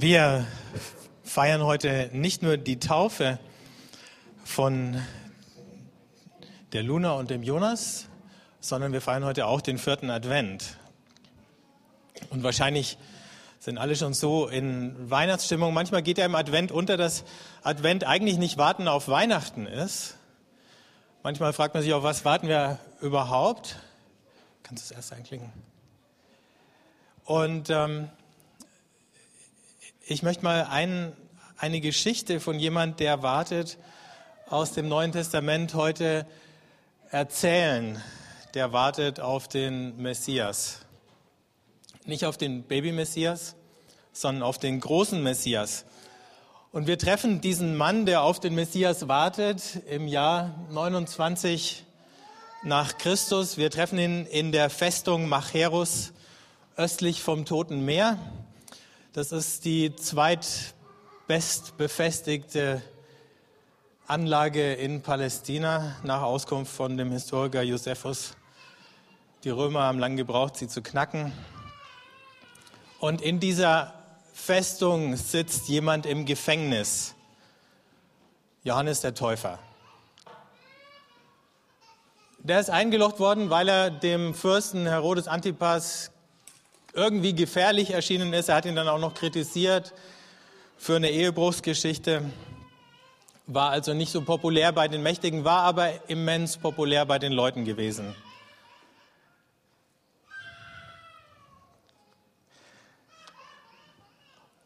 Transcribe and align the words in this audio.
Wir 0.00 0.46
feiern 1.24 1.64
heute 1.64 2.08
nicht 2.12 2.40
nur 2.40 2.56
die 2.56 2.78
Taufe 2.78 3.40
von 4.44 5.02
der 6.72 6.84
Luna 6.84 7.14
und 7.14 7.30
dem 7.30 7.42
Jonas, 7.42 8.06
sondern 8.60 8.92
wir 8.92 9.00
feiern 9.00 9.24
heute 9.24 9.46
auch 9.46 9.60
den 9.60 9.76
vierten 9.76 10.08
Advent. 10.08 10.78
Und 12.30 12.44
wahrscheinlich 12.44 12.96
sind 13.58 13.76
alle 13.76 13.96
schon 13.96 14.14
so 14.14 14.46
in 14.46 15.10
Weihnachtsstimmung. 15.10 15.74
Manchmal 15.74 16.04
geht 16.04 16.18
ja 16.18 16.26
im 16.26 16.36
Advent 16.36 16.70
unter, 16.70 16.96
dass 16.96 17.24
Advent 17.64 18.04
eigentlich 18.04 18.38
nicht 18.38 18.56
Warten 18.56 18.86
auf 18.86 19.08
Weihnachten 19.08 19.66
ist. 19.66 20.16
Manchmal 21.24 21.52
fragt 21.52 21.74
man 21.74 21.82
sich 21.82 21.92
auch, 21.92 22.04
was 22.04 22.24
warten 22.24 22.46
wir 22.46 22.78
überhaupt? 23.00 23.80
Kannst 24.62 24.88
du 24.88 24.94
es 24.94 24.96
erst 24.96 25.12
einklicken? 25.12 25.52
Und 27.24 27.68
ähm, 27.70 28.10
ich 30.10 30.22
möchte 30.22 30.42
mal 30.42 30.64
ein, 30.64 31.12
eine 31.58 31.82
Geschichte 31.82 32.40
von 32.40 32.58
jemand, 32.58 32.98
der 32.98 33.22
wartet, 33.22 33.76
aus 34.48 34.72
dem 34.72 34.88
Neuen 34.88 35.12
Testament 35.12 35.74
heute 35.74 36.26
erzählen. 37.10 38.02
Der 38.54 38.72
wartet 38.72 39.20
auf 39.20 39.48
den 39.48 39.98
Messias. 39.98 40.86
Nicht 42.06 42.24
auf 42.24 42.38
den 42.38 42.62
Baby-Messias, 42.62 43.54
sondern 44.14 44.44
auf 44.44 44.56
den 44.56 44.80
großen 44.80 45.22
Messias. 45.22 45.84
Und 46.72 46.86
wir 46.86 46.98
treffen 46.98 47.42
diesen 47.42 47.76
Mann, 47.76 48.06
der 48.06 48.22
auf 48.22 48.40
den 48.40 48.54
Messias 48.54 49.08
wartet, 49.08 49.82
im 49.90 50.08
Jahr 50.08 50.54
29 50.70 51.84
nach 52.62 52.96
Christus. 52.96 53.58
Wir 53.58 53.70
treffen 53.70 53.98
ihn 53.98 54.24
in 54.24 54.52
der 54.52 54.70
Festung 54.70 55.28
Macherus 55.28 56.14
östlich 56.76 57.22
vom 57.22 57.44
Toten 57.44 57.84
Meer. 57.84 58.16
Das 59.14 59.32
ist 59.32 59.64
die 59.64 59.96
zweitbestbefestigte 59.96 62.82
Anlage 64.06 64.74
in 64.74 65.00
Palästina 65.00 65.96
nach 66.02 66.20
Auskunft 66.20 66.70
von 66.70 66.98
dem 66.98 67.10
Historiker 67.10 67.62
Josephus. 67.62 68.36
Die 69.44 69.48
Römer 69.48 69.84
haben 69.84 69.98
lange 69.98 70.16
gebraucht, 70.16 70.56
sie 70.56 70.68
zu 70.68 70.82
knacken. 70.82 71.32
Und 73.00 73.22
in 73.22 73.40
dieser 73.40 73.94
Festung 74.34 75.16
sitzt 75.16 75.70
jemand 75.70 76.04
im 76.04 76.26
Gefängnis, 76.26 77.14
Johannes 78.62 79.00
der 79.00 79.14
Täufer. 79.14 79.58
Der 82.40 82.60
ist 82.60 82.68
eingelocht 82.68 83.20
worden, 83.20 83.48
weil 83.48 83.70
er 83.70 83.90
dem 83.90 84.34
Fürsten 84.34 84.86
Herodes 84.86 85.28
Antipas 85.28 86.10
irgendwie 86.98 87.34
gefährlich 87.34 87.90
erschienen 87.90 88.32
ist. 88.32 88.48
Er 88.48 88.56
hat 88.56 88.66
ihn 88.66 88.74
dann 88.74 88.88
auch 88.88 88.98
noch 88.98 89.14
kritisiert 89.14 89.94
für 90.76 90.96
eine 90.96 91.10
Ehebruchsgeschichte. 91.10 92.22
War 93.46 93.70
also 93.70 93.94
nicht 93.94 94.12
so 94.12 94.22
populär 94.22 94.72
bei 94.72 94.88
den 94.88 95.02
Mächtigen, 95.02 95.44
war 95.44 95.62
aber 95.62 96.10
immens 96.10 96.58
populär 96.58 97.06
bei 97.06 97.18
den 97.18 97.32
Leuten 97.32 97.64
gewesen. 97.64 98.14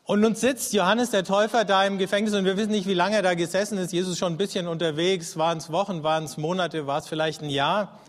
Und 0.04 0.20
nun 0.20 0.34
sitzt 0.34 0.72
Johannes 0.72 1.10
der 1.10 1.24
Täufer 1.24 1.64
da 1.64 1.86
im 1.86 1.96
Gefängnis 1.96 2.34
und 2.34 2.44
wir 2.44 2.56
wissen 2.56 2.72
nicht, 2.72 2.88
wie 2.88 2.94
lange 2.94 3.16
er 3.16 3.22
da 3.22 3.34
gesessen 3.34 3.78
ist. 3.78 3.92
Jesus 3.92 4.18
schon 4.18 4.34
ein 4.34 4.36
bisschen 4.36 4.66
unterwegs. 4.66 5.36
Waren 5.36 5.58
es 5.58 5.70
Wochen, 5.70 6.02
waren 6.02 6.24
es 6.24 6.36
Monate, 6.36 6.86
war 6.86 6.98
es 6.98 7.08
vielleicht 7.08 7.42
ein 7.42 7.50
Jahr? 7.50 8.00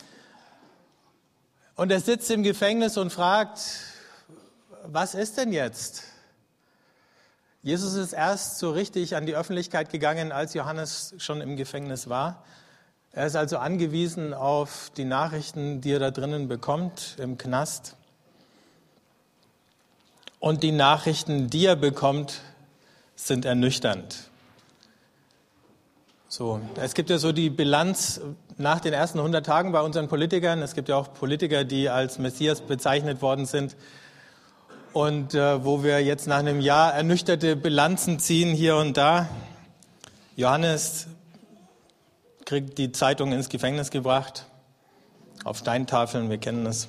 Und 1.75 1.91
er 1.91 1.99
sitzt 1.99 2.29
im 2.31 2.43
Gefängnis 2.43 2.97
und 2.97 3.11
fragt, 3.11 3.59
was 4.85 5.15
ist 5.15 5.37
denn 5.37 5.53
jetzt? 5.53 6.03
Jesus 7.61 7.93
ist 7.93 8.11
erst 8.11 8.59
so 8.59 8.71
richtig 8.71 9.15
an 9.15 9.25
die 9.25 9.35
Öffentlichkeit 9.35 9.89
gegangen, 9.89 10.31
als 10.31 10.53
Johannes 10.53 11.15
schon 11.17 11.39
im 11.39 11.55
Gefängnis 11.55 12.09
war. 12.09 12.43
Er 13.13 13.25
ist 13.25 13.35
also 13.35 13.57
angewiesen 13.57 14.33
auf 14.33 14.91
die 14.97 15.05
Nachrichten, 15.05 15.79
die 15.79 15.91
er 15.91 15.99
da 15.99 16.11
drinnen 16.11 16.47
bekommt, 16.47 17.15
im 17.19 17.37
Knast. 17.37 17.95
Und 20.39 20.63
die 20.63 20.73
Nachrichten, 20.73 21.49
die 21.49 21.65
er 21.65 21.77
bekommt, 21.77 22.41
sind 23.15 23.45
ernüchternd. 23.45 24.29
So, 26.27 26.59
es 26.75 26.95
gibt 26.95 27.09
ja 27.09 27.19
so 27.19 27.31
die 27.31 27.49
Bilanz 27.49 28.19
nach 28.57 28.81
den 28.81 28.91
ersten 28.91 29.19
100 29.19 29.45
Tagen 29.45 29.71
bei 29.71 29.81
unseren 29.81 30.09
Politikern. 30.09 30.61
Es 30.61 30.73
gibt 30.73 30.89
ja 30.89 30.97
auch 30.97 31.13
Politiker, 31.13 31.63
die 31.63 31.89
als 31.89 32.17
Messias 32.17 32.59
bezeichnet 32.59 33.21
worden 33.21 33.45
sind 33.45 33.77
und 34.93 35.33
äh, 35.33 35.65
wo 35.65 35.83
wir 35.83 36.03
jetzt 36.03 36.27
nach 36.27 36.37
einem 36.37 36.61
Jahr 36.61 36.93
ernüchterte 36.93 37.55
Bilanzen 37.55 38.19
ziehen 38.19 38.55
hier 38.55 38.77
und 38.77 38.95
da. 38.95 39.27
Johannes 40.35 41.07
kriegt 42.45 42.77
die 42.77 42.91
Zeitung 42.91 43.31
ins 43.31 43.49
Gefängnis 43.49 43.89
gebracht, 43.89 44.45
auf 45.43 45.57
Steintafeln, 45.57 46.29
wir 46.29 46.37
kennen 46.37 46.65
es 46.65 46.87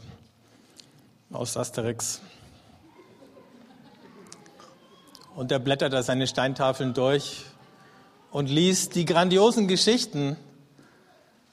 aus 1.33 1.57
Asterix. 1.57 2.21
Und 5.35 5.51
er 5.51 5.59
blättert 5.59 5.93
da 5.93 6.03
seine 6.03 6.27
Steintafeln 6.27 6.95
durch 6.95 7.45
und 8.31 8.49
liest 8.51 8.95
die 8.95 9.05
grandiosen 9.05 9.67
Geschichten 9.67 10.37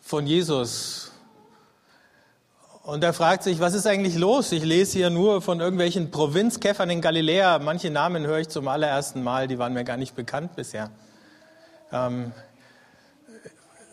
von 0.02 0.28
Jesus 0.28 1.11
und 2.84 3.04
er 3.04 3.14
fragt 3.14 3.44
sich, 3.44 3.60
was 3.60 3.76
ist 3.76 3.86
eigentlich 3.86 4.18
los? 4.18 4.52
Ich 4.52 4.64
lese 4.64 4.98
hier 4.98 5.10
nur 5.12 5.42
von 5.42 5.60
irgendwelchen 5.60 6.10
Provinzkäffern 6.10 6.90
in 6.90 7.00
Galiläa. 7.00 7.60
Manche 7.60 7.92
Namen 7.92 8.26
höre 8.26 8.40
ich 8.40 8.50
zum 8.50 8.68
allerersten 8.68 9.22
Mal, 9.22 9.48
die 9.48 9.60
waren 9.60 9.74
mir 9.74 9.84
gar 9.84 9.98
nicht 9.98 10.16
bekannt 10.16 10.56
bisher. 10.56 10.90
Ähm, 11.92 12.32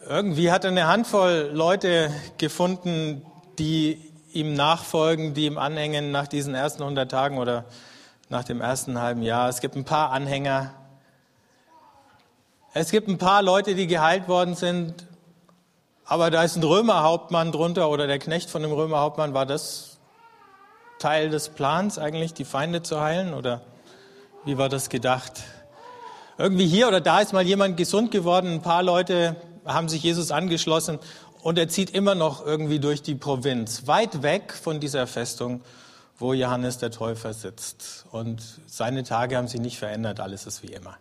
irgendwie 0.08 0.50
hat 0.50 0.64
er 0.64 0.70
eine 0.70 0.86
Handvoll 0.86 1.50
Leute 1.52 2.10
gefunden, 2.38 3.26
die 3.58 4.00
ihm 4.32 4.54
nachfolgen, 4.54 5.34
die 5.34 5.44
ihm 5.44 5.58
anhängen 5.58 6.10
nach 6.10 6.26
diesen 6.26 6.54
ersten 6.54 6.82
100 6.82 7.10
Tagen 7.10 7.36
oder 7.36 7.66
nach 8.30 8.44
dem 8.44 8.62
ersten 8.62 8.98
halben 9.00 9.22
Jahr. 9.22 9.50
Es 9.50 9.60
gibt 9.60 9.76
ein 9.76 9.84
paar 9.84 10.12
Anhänger. 10.12 10.72
Es 12.72 12.90
gibt 12.90 13.08
ein 13.08 13.18
paar 13.18 13.42
Leute, 13.42 13.74
die 13.74 13.86
geheilt 13.86 14.28
worden 14.28 14.54
sind 14.54 15.06
aber 16.08 16.30
da 16.30 16.42
ist 16.42 16.56
ein 16.56 16.62
Römerhauptmann 16.62 17.52
drunter 17.52 17.90
oder 17.90 18.06
der 18.06 18.18
Knecht 18.18 18.48
von 18.48 18.62
dem 18.62 18.72
Römerhauptmann. 18.72 19.34
War 19.34 19.44
das 19.44 19.98
Teil 20.98 21.28
des 21.28 21.50
Plans 21.50 21.98
eigentlich, 21.98 22.32
die 22.32 22.46
Feinde 22.46 22.82
zu 22.82 23.00
heilen? 23.00 23.34
Oder 23.34 23.60
wie 24.46 24.56
war 24.56 24.70
das 24.70 24.88
gedacht? 24.88 25.42
Irgendwie 26.38 26.66
hier 26.66 26.88
oder 26.88 27.02
da 27.02 27.20
ist 27.20 27.34
mal 27.34 27.44
jemand 27.44 27.76
gesund 27.76 28.10
geworden. 28.10 28.54
Ein 28.54 28.62
paar 28.62 28.82
Leute 28.82 29.36
haben 29.66 29.90
sich 29.90 30.02
Jesus 30.02 30.30
angeschlossen 30.30 30.98
und 31.42 31.58
er 31.58 31.68
zieht 31.68 31.90
immer 31.90 32.14
noch 32.14 32.44
irgendwie 32.44 32.80
durch 32.80 33.02
die 33.02 33.14
Provinz, 33.14 33.86
weit 33.86 34.22
weg 34.22 34.54
von 34.54 34.80
dieser 34.80 35.06
Festung, 35.06 35.60
wo 36.16 36.32
Johannes 36.32 36.78
der 36.78 36.90
Täufer 36.90 37.34
sitzt. 37.34 38.06
Und 38.10 38.42
seine 38.66 39.02
Tage 39.02 39.36
haben 39.36 39.46
sich 39.46 39.60
nicht 39.60 39.78
verändert, 39.78 40.20
alles 40.20 40.46
ist 40.46 40.62
wie 40.62 40.72
immer. 40.72 40.96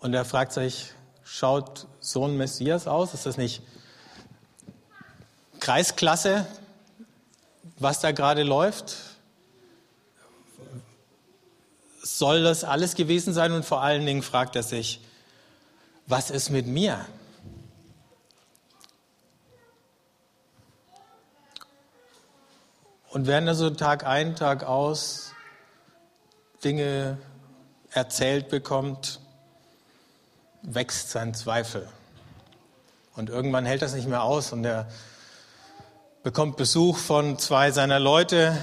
Und 0.00 0.12
er 0.12 0.26
fragt 0.26 0.52
sich, 0.52 0.92
schaut 1.32 1.86
so 2.00 2.26
ein 2.26 2.36
Messias 2.36 2.88
aus? 2.88 3.14
Ist 3.14 3.24
das 3.24 3.36
nicht 3.36 3.62
Kreisklasse, 5.60 6.46
was 7.78 8.00
da 8.00 8.10
gerade 8.10 8.42
läuft? 8.42 8.96
Soll 12.02 12.42
das 12.42 12.64
alles 12.64 12.96
gewesen 12.96 13.32
sein? 13.32 13.52
Und 13.52 13.64
vor 13.64 13.80
allen 13.80 14.04
Dingen 14.04 14.22
fragt 14.22 14.56
er 14.56 14.64
sich, 14.64 15.00
was 16.06 16.30
ist 16.30 16.50
mit 16.50 16.66
mir? 16.66 17.06
Und 23.10 23.26
während 23.26 23.46
er 23.46 23.54
so 23.54 23.70
Tag 23.70 24.04
ein, 24.04 24.34
Tag 24.34 24.64
aus 24.64 25.32
Dinge 26.64 27.18
erzählt 27.90 28.48
bekommt, 28.48 29.19
wächst 30.62 31.10
sein 31.10 31.34
Zweifel. 31.34 31.88
Und 33.16 33.28
irgendwann 33.28 33.66
hält 33.66 33.82
das 33.82 33.94
nicht 33.94 34.08
mehr 34.08 34.22
aus 34.22 34.52
und 34.52 34.64
er 34.64 34.88
bekommt 36.22 36.56
Besuch 36.56 36.98
von 36.98 37.38
zwei 37.38 37.70
seiner 37.70 37.98
Leute 37.98 38.56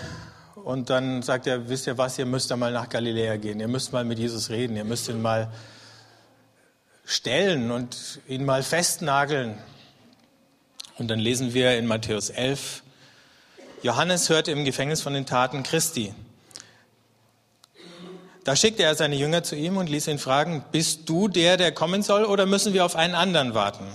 und 0.56 0.90
dann 0.90 1.22
sagt 1.22 1.48
er, 1.48 1.70
wisst 1.70 1.88
ihr 1.88 1.98
was, 1.98 2.18
ihr 2.20 2.26
müsst 2.26 2.52
da 2.52 2.58
mal 2.58 2.72
nach 2.72 2.90
Galiläa 2.90 3.38
gehen, 3.38 3.60
ihr 3.60 3.68
müsst 3.68 3.94
mal 3.94 4.04
mit 4.04 4.20
Jesus 4.20 4.50
reden, 4.50 4.76
ihr 4.78 4.84
müsst 4.84 5.10
ihn 5.10 5.22
mal 5.22 5.52
stellen 7.06 7.72
und 7.72 8.20
ihn 8.28 8.46
mal 8.46 8.64
festnageln. 8.64 9.58
Und 10.98 11.10
dann 11.10 11.20
lesen 11.20 11.54
wir 11.54 11.78
in 11.78 11.88
Matthäus 11.88 12.30
11, 12.30 12.84
Johannes 13.84 14.30
hörte 14.30 14.52
im 14.52 14.66
Gefängnis 14.66 15.02
von 15.02 15.14
den 15.14 15.26
Taten 15.26 15.62
Christi. 15.64 16.14
Da 18.48 18.56
schickte 18.56 18.84
er 18.84 18.96
seine 18.96 19.18
Jünger 19.18 19.44
zu 19.44 19.58
ihm 19.58 19.76
und 19.76 19.90
ließ 19.90 20.08
ihn 20.08 20.20
fragen, 20.20 20.64
bist 20.72 21.10
du 21.10 21.28
der, 21.28 21.58
der 21.58 21.74
kommen 21.74 22.02
soll, 22.02 22.24
oder 22.24 22.46
müssen 22.46 22.72
wir 22.72 22.86
auf 22.86 22.96
einen 22.96 23.14
anderen 23.14 23.54
warten? 23.54 23.86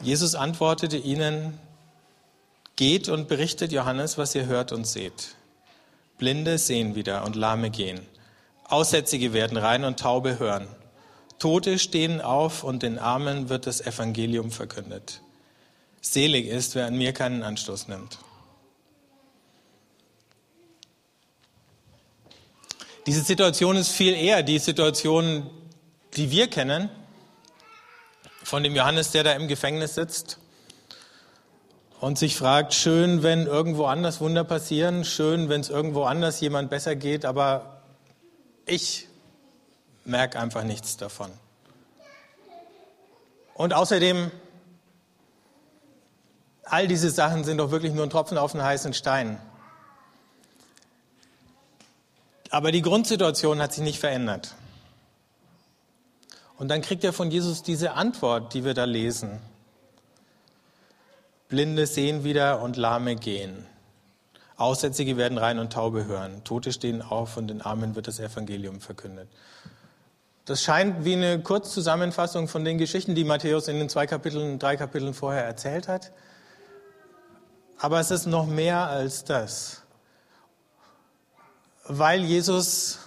Jesus 0.00 0.34
antwortete 0.34 0.96
ihnen, 0.96 1.56
geht 2.74 3.08
und 3.08 3.28
berichtet 3.28 3.70
Johannes, 3.70 4.18
was 4.18 4.34
ihr 4.34 4.46
hört 4.46 4.72
und 4.72 4.84
seht. 4.84 5.36
Blinde 6.18 6.58
sehen 6.58 6.96
wieder 6.96 7.24
und 7.24 7.36
Lahme 7.36 7.70
gehen. 7.70 8.00
Aussätzige 8.64 9.32
werden 9.32 9.58
rein 9.58 9.84
und 9.84 10.00
Taube 10.00 10.40
hören. 10.40 10.66
Tote 11.38 11.78
stehen 11.78 12.20
auf 12.20 12.64
und 12.64 12.82
den 12.82 12.98
Armen 12.98 13.48
wird 13.48 13.68
das 13.68 13.80
Evangelium 13.80 14.50
verkündet. 14.50 15.20
Selig 16.00 16.48
ist, 16.48 16.74
wer 16.74 16.86
an 16.86 16.98
mir 16.98 17.12
keinen 17.12 17.44
Anstoß 17.44 17.86
nimmt. 17.86 18.18
Diese 23.06 23.20
Situation 23.22 23.76
ist 23.76 23.90
viel 23.90 24.14
eher 24.14 24.42
die 24.42 24.58
Situation, 24.58 25.50
die 26.16 26.30
wir 26.30 26.48
kennen, 26.48 26.88
von 28.42 28.62
dem 28.62 28.74
Johannes, 28.74 29.10
der 29.10 29.24
da 29.24 29.32
im 29.32 29.46
Gefängnis 29.46 29.94
sitzt 29.94 30.38
und 32.00 32.18
sich 32.18 32.36
fragt, 32.36 32.72
schön, 32.72 33.22
wenn 33.22 33.46
irgendwo 33.46 33.84
anders 33.86 34.20
Wunder 34.20 34.44
passieren, 34.44 35.04
schön, 35.04 35.48
wenn 35.48 35.60
es 35.60 35.68
irgendwo 35.68 36.04
anders 36.04 36.40
jemand 36.40 36.70
besser 36.70 36.96
geht, 36.96 37.24
aber 37.24 37.82
ich 38.66 39.08
merke 40.04 40.38
einfach 40.38 40.64
nichts 40.64 40.96
davon. 40.96 41.30
Und 43.54 43.74
außerdem, 43.74 44.30
all 46.64 46.88
diese 46.88 47.10
Sachen 47.10 47.44
sind 47.44 47.58
doch 47.58 47.70
wirklich 47.70 47.92
nur 47.92 48.04
ein 48.04 48.10
Tropfen 48.10 48.38
auf 48.38 48.54
einen 48.54 48.64
heißen 48.64 48.94
Stein. 48.94 49.38
Aber 52.54 52.70
die 52.70 52.82
Grundsituation 52.82 53.60
hat 53.60 53.72
sich 53.72 53.82
nicht 53.82 53.98
verändert. 53.98 54.54
Und 56.56 56.68
dann 56.68 56.82
kriegt 56.82 57.02
er 57.02 57.12
von 57.12 57.32
Jesus 57.32 57.64
diese 57.64 57.94
Antwort, 57.94 58.54
die 58.54 58.64
wir 58.64 58.74
da 58.74 58.84
lesen. 58.84 59.40
Blinde 61.48 61.88
sehen 61.88 62.22
wieder 62.22 62.62
und 62.62 62.76
Lahme 62.76 63.16
gehen. 63.16 63.66
Aussätzige 64.56 65.16
werden 65.16 65.36
rein 65.36 65.58
und 65.58 65.72
Taube 65.72 66.04
hören. 66.04 66.44
Tote 66.44 66.72
stehen 66.72 67.02
auf 67.02 67.36
und 67.36 67.48
den 67.48 67.60
Armen 67.60 67.96
wird 67.96 68.06
das 68.06 68.20
Evangelium 68.20 68.80
verkündet. 68.80 69.28
Das 70.44 70.62
scheint 70.62 71.04
wie 71.04 71.14
eine 71.14 71.40
Kurzzusammenfassung 71.40 72.46
von 72.46 72.64
den 72.64 72.78
Geschichten, 72.78 73.16
die 73.16 73.24
Matthäus 73.24 73.66
in 73.66 73.80
den 73.80 73.88
zwei 73.88 74.06
Kapiteln, 74.06 74.60
drei 74.60 74.76
Kapiteln 74.76 75.12
vorher 75.12 75.44
erzählt 75.44 75.88
hat. 75.88 76.12
Aber 77.78 77.98
es 77.98 78.12
ist 78.12 78.26
noch 78.26 78.46
mehr 78.46 78.86
als 78.86 79.24
das 79.24 79.83
weil 81.86 82.22
Jesus 82.22 82.98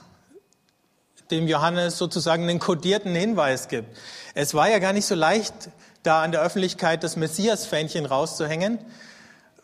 dem 1.31 1.47
Johannes 1.47 1.97
sozusagen 1.97 2.44
einen 2.44 2.59
kodierten 2.59 3.13
Hinweis 3.13 3.68
gibt. 3.68 3.97
Es 4.33 4.53
war 4.53 4.69
ja 4.69 4.79
gar 4.79 4.94
nicht 4.94 5.06
so 5.06 5.15
leicht, 5.15 5.53
da 6.03 6.24
an 6.24 6.31
der 6.31 6.41
Öffentlichkeit 6.41 7.03
das 7.03 7.18
Messias-Fähnchen 7.18 8.06
rauszuhängen, 8.06 8.79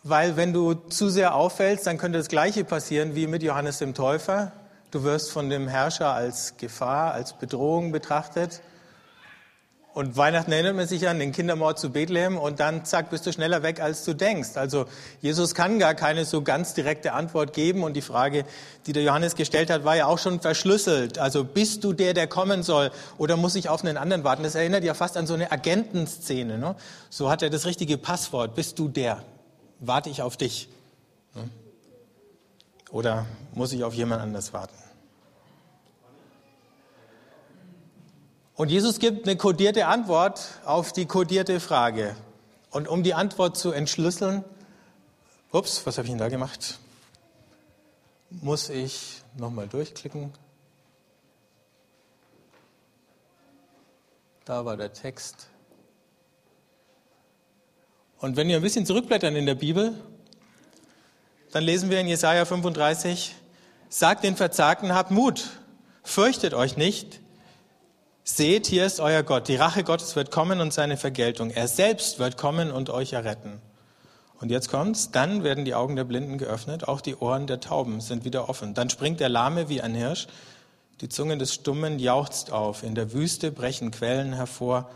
weil 0.04 0.36
wenn 0.36 0.52
du 0.52 0.74
zu 0.74 1.10
sehr 1.10 1.36
auffällst, 1.36 1.88
dann 1.88 1.98
könnte 1.98 2.18
das 2.18 2.28
Gleiche 2.28 2.66
passieren 2.66 3.16
wie 3.16 3.28
mit 3.28 3.44
Johannes 3.44 3.78
dem 3.78 3.94
Täufer. 3.94 4.52
Du 4.92 5.04
wirst 5.04 5.32
von 5.32 5.50
dem 5.50 5.68
Herrscher 5.68 6.14
als 6.14 6.58
Gefahr, 6.58 7.14
als 7.14 7.34
Bedrohung 7.34 7.92
betrachtet 7.92 8.62
und 9.94 10.18
Weihnachten 10.18 10.52
erinnert 10.52 10.76
man 10.76 10.88
sich 10.88 11.08
an 11.08 11.20
den 11.20 11.32
Kindermord 11.32 11.78
zu 11.78 11.92
Bethlehem 11.92 12.38
und 12.38 12.60
dann 12.60 12.84
zack, 12.84 13.12
bist 13.12 13.28
du 13.28 13.32
schneller 13.32 13.62
weg, 13.62 13.80
als 13.80 14.04
du 14.04 14.16
denkst. 14.16 14.56
Also 14.56 14.86
Jesus 15.22 15.54
kann 15.54 15.78
gar 15.78 15.94
keine 15.94 16.26
so 16.26 16.42
ganz 16.42 16.74
direkte 16.74 17.14
Antwort 17.14 17.54
geben 17.54 17.84
und 17.84 17.94
die 17.94 18.02
Frage, 18.02 18.44
die 18.88 18.94
der 18.94 19.04
Johannes 19.04 19.36
gestellt 19.36 19.70
hat, 19.70 19.86
war 19.86 19.96
ja 19.96 20.08
auch 20.08 20.18
schon 20.18 20.40
verschlüsselt. 20.40 21.20
Also 21.20 21.44
bist 21.44 21.84
du 21.84 21.94
der, 21.94 22.16
der 22.16 22.26
kommen 22.26 22.64
soll 22.64 22.90
oder 23.20 23.38
muss 23.38 23.54
ich 23.54 23.70
auf 23.70 23.84
einen 23.84 23.98
anderen 23.98 24.24
warten? 24.24 24.42
Das 24.42 24.56
erinnert 24.56 24.84
ja 24.84 24.96
fast 24.96 25.16
an 25.16 25.28
so 25.28 25.36
eine 25.36 25.52
Agentenszene. 25.52 26.58
Ne? 26.58 26.76
So 27.12 27.30
hat 27.30 27.44
er 27.44 27.52
das 27.52 27.68
richtige 27.68 28.00
Passwort. 28.00 28.56
Bist 28.56 28.80
du 28.80 28.88
der? 28.88 29.22
Warte 29.80 30.10
ich 30.10 30.24
auf 30.24 30.38
dich? 30.38 30.70
Ne? 31.36 31.50
Oder 32.90 33.28
muss 33.54 33.74
ich 33.74 33.84
auf 33.84 33.94
jemand 33.94 34.24
anders 34.24 34.54
warten? 34.54 34.83
Und 38.56 38.70
Jesus 38.70 39.00
gibt 39.00 39.28
eine 39.28 39.36
kodierte 39.36 39.88
Antwort 39.88 40.60
auf 40.64 40.94
die 40.94 41.08
kodierte 41.08 41.60
Frage. 41.60 42.16
Und 42.70 42.88
um 42.88 43.02
die 43.02 43.16
Antwort 43.16 43.58
zu 43.58 43.72
entschlüsseln, 43.72 44.44
ups, 45.52 45.86
was 45.86 45.98
habe 45.98 46.06
ich 46.06 46.12
denn 46.12 46.20
da 46.20 46.30
gemacht? 46.30 46.78
Muss 48.30 48.70
ich 48.70 49.22
nochmal 49.38 49.68
durchklicken. 49.68 50.32
Da 54.46 54.66
war 54.66 54.78
der 54.78 54.94
Text. 54.94 55.48
Und 58.20 58.38
wenn 58.38 58.48
wir 58.48 58.58
ein 58.58 58.62
bisschen 58.62 58.86
zurückblättern 58.86 59.36
in 59.36 59.46
der 59.46 59.56
Bibel, 59.56 60.00
dann 61.52 61.64
lesen 61.64 61.90
wir 61.90 62.00
in 62.00 62.08
Jesaja 62.08 62.46
35, 62.46 63.36
sagt 63.90 64.24
den 64.24 64.36
Verzagten, 64.36 64.94
habt 64.94 65.12
Mut, 65.12 65.50
fürchtet 66.04 66.54
euch 66.54 66.78
nicht, 66.78 67.20
Seht, 68.26 68.68
hier 68.68 68.86
ist 68.86 69.02
euer 69.02 69.22
Gott. 69.22 69.50
Die 69.50 69.58
Rache 69.58 69.84
Gottes 69.84 70.16
wird 70.16 70.32
kommen 70.32 70.62
und 70.62 70.72
seine 70.72 70.96
Vergeltung. 70.96 71.50
Er 71.50 71.68
selbst 71.68 72.20
wird 72.20 72.38
kommen 72.38 72.72
und 72.72 72.90
euch 72.90 73.12
erretten. 73.12 73.60
Und 74.40 74.50
jetzt 74.50 74.70
kommt's. 74.70 75.12
Dann 75.12 75.44
werden 75.44 75.66
die 75.66 75.76
Augen 75.76 75.98
der 75.98 76.06
Blinden 76.06 76.38
geöffnet. 76.38 76.88
Auch 76.88 77.02
die 77.02 77.18
Ohren 77.18 77.48
der 77.48 77.60
Tauben 77.60 78.00
sind 78.00 78.24
wieder 78.24 78.48
offen. 78.48 78.74
Dann 78.74 78.90
springt 78.90 79.20
der 79.20 79.28
Lahme 79.28 79.68
wie 79.68 79.82
ein 79.82 79.94
Hirsch. 79.94 80.28
Die 81.02 81.10
Zunge 81.10 81.38
des 81.38 81.54
Stummen 81.54 82.00
jauchzt 82.00 82.54
auf. 82.54 82.84
In 82.84 82.96
der 82.96 83.12
Wüste 83.12 83.52
brechen 83.52 83.92
Quellen 83.92 84.32
hervor 84.32 84.90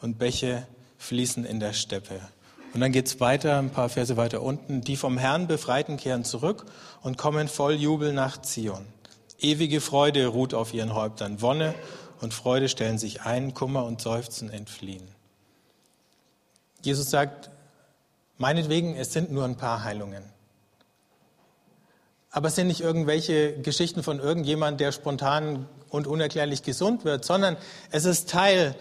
und 0.00 0.18
Bäche 0.18 0.64
fließen 0.98 1.44
in 1.44 1.58
der 1.58 1.72
Steppe. 1.72 2.20
Und 2.74 2.80
dann 2.80 2.92
geht's 2.92 3.18
weiter, 3.18 3.58
ein 3.58 3.70
paar 3.70 3.88
Verse 3.88 4.16
weiter 4.16 4.40
unten. 4.40 4.82
Die 4.82 4.96
vom 4.96 5.18
Herrn 5.18 5.48
Befreiten 5.48 5.96
kehren 5.96 6.22
zurück 6.22 6.64
und 7.02 7.18
kommen 7.18 7.48
voll 7.48 7.74
Jubel 7.74 8.12
nach 8.12 8.40
Zion. 8.40 8.86
Ewige 9.40 9.80
Freude 9.80 10.28
ruht 10.28 10.54
auf 10.54 10.74
ihren 10.74 10.94
Häuptern. 10.94 11.42
Wonne 11.42 11.74
und 12.20 12.34
Freude 12.34 12.68
stellen 12.68 12.98
sich 12.98 13.22
ein, 13.22 13.54
Kummer 13.54 13.84
und 13.84 14.00
Seufzen 14.00 14.50
entfliehen. 14.50 15.06
Jesus 16.82 17.10
sagt, 17.10 17.50
meinetwegen, 18.36 18.96
es 18.96 19.12
sind 19.12 19.32
nur 19.32 19.44
ein 19.44 19.56
paar 19.56 19.84
Heilungen. 19.84 20.22
Aber 22.30 22.48
es 22.48 22.56
sind 22.56 22.66
nicht 22.66 22.80
irgendwelche 22.80 23.58
Geschichten 23.60 24.02
von 24.02 24.20
irgendjemand, 24.20 24.80
der 24.80 24.92
spontan 24.92 25.66
und 25.88 26.06
unerklärlich 26.06 26.62
gesund 26.62 27.04
wird, 27.04 27.24
sondern 27.24 27.56
es 27.90 28.04
ist 28.04 28.28
Teil 28.28 28.74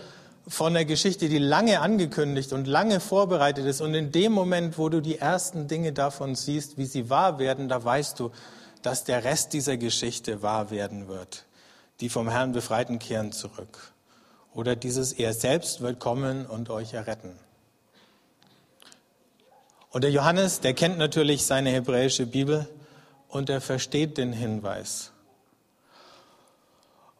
von 0.47 0.75
einer 0.75 0.85
Geschichte, 0.85 1.29
die 1.29 1.39
lange 1.39 1.81
angekündigt 1.81 2.53
und 2.53 2.67
lange 2.67 2.99
vorbereitet 2.99 3.65
ist. 3.65 3.81
Und 3.81 3.93
in 3.93 4.11
dem 4.11 4.31
Moment, 4.31 4.77
wo 4.77 4.89
du 4.89 5.01
die 5.01 5.17
ersten 5.17 5.67
Dinge 5.67 5.91
davon 5.93 6.35
siehst, 6.35 6.77
wie 6.77 6.85
sie 6.85 7.09
wahr 7.09 7.39
werden, 7.39 7.67
da 7.67 7.83
weißt 7.83 8.19
du, 8.19 8.31
dass 8.81 9.03
der 9.03 9.23
Rest 9.23 9.53
dieser 9.53 9.77
Geschichte 9.77 10.41
wahr 10.41 10.69
werden 10.69 11.07
wird 11.07 11.46
die 11.99 12.09
vom 12.09 12.29
Herrn 12.29 12.51
Befreiten 12.51 12.99
kehren 12.99 13.31
zurück. 13.31 13.93
Oder 14.53 14.75
dieses 14.75 15.13
Er 15.13 15.33
selbst 15.33 15.81
wird 15.81 15.99
kommen 15.99 16.45
und 16.45 16.69
euch 16.69 16.93
erretten. 16.93 17.37
Und 19.91 20.03
der 20.03 20.11
Johannes, 20.11 20.59
der 20.59 20.73
kennt 20.73 20.97
natürlich 20.97 21.45
seine 21.45 21.69
hebräische 21.69 22.25
Bibel 22.25 22.67
und 23.29 23.49
er 23.49 23.61
versteht 23.61 24.17
den 24.17 24.33
Hinweis. 24.33 25.11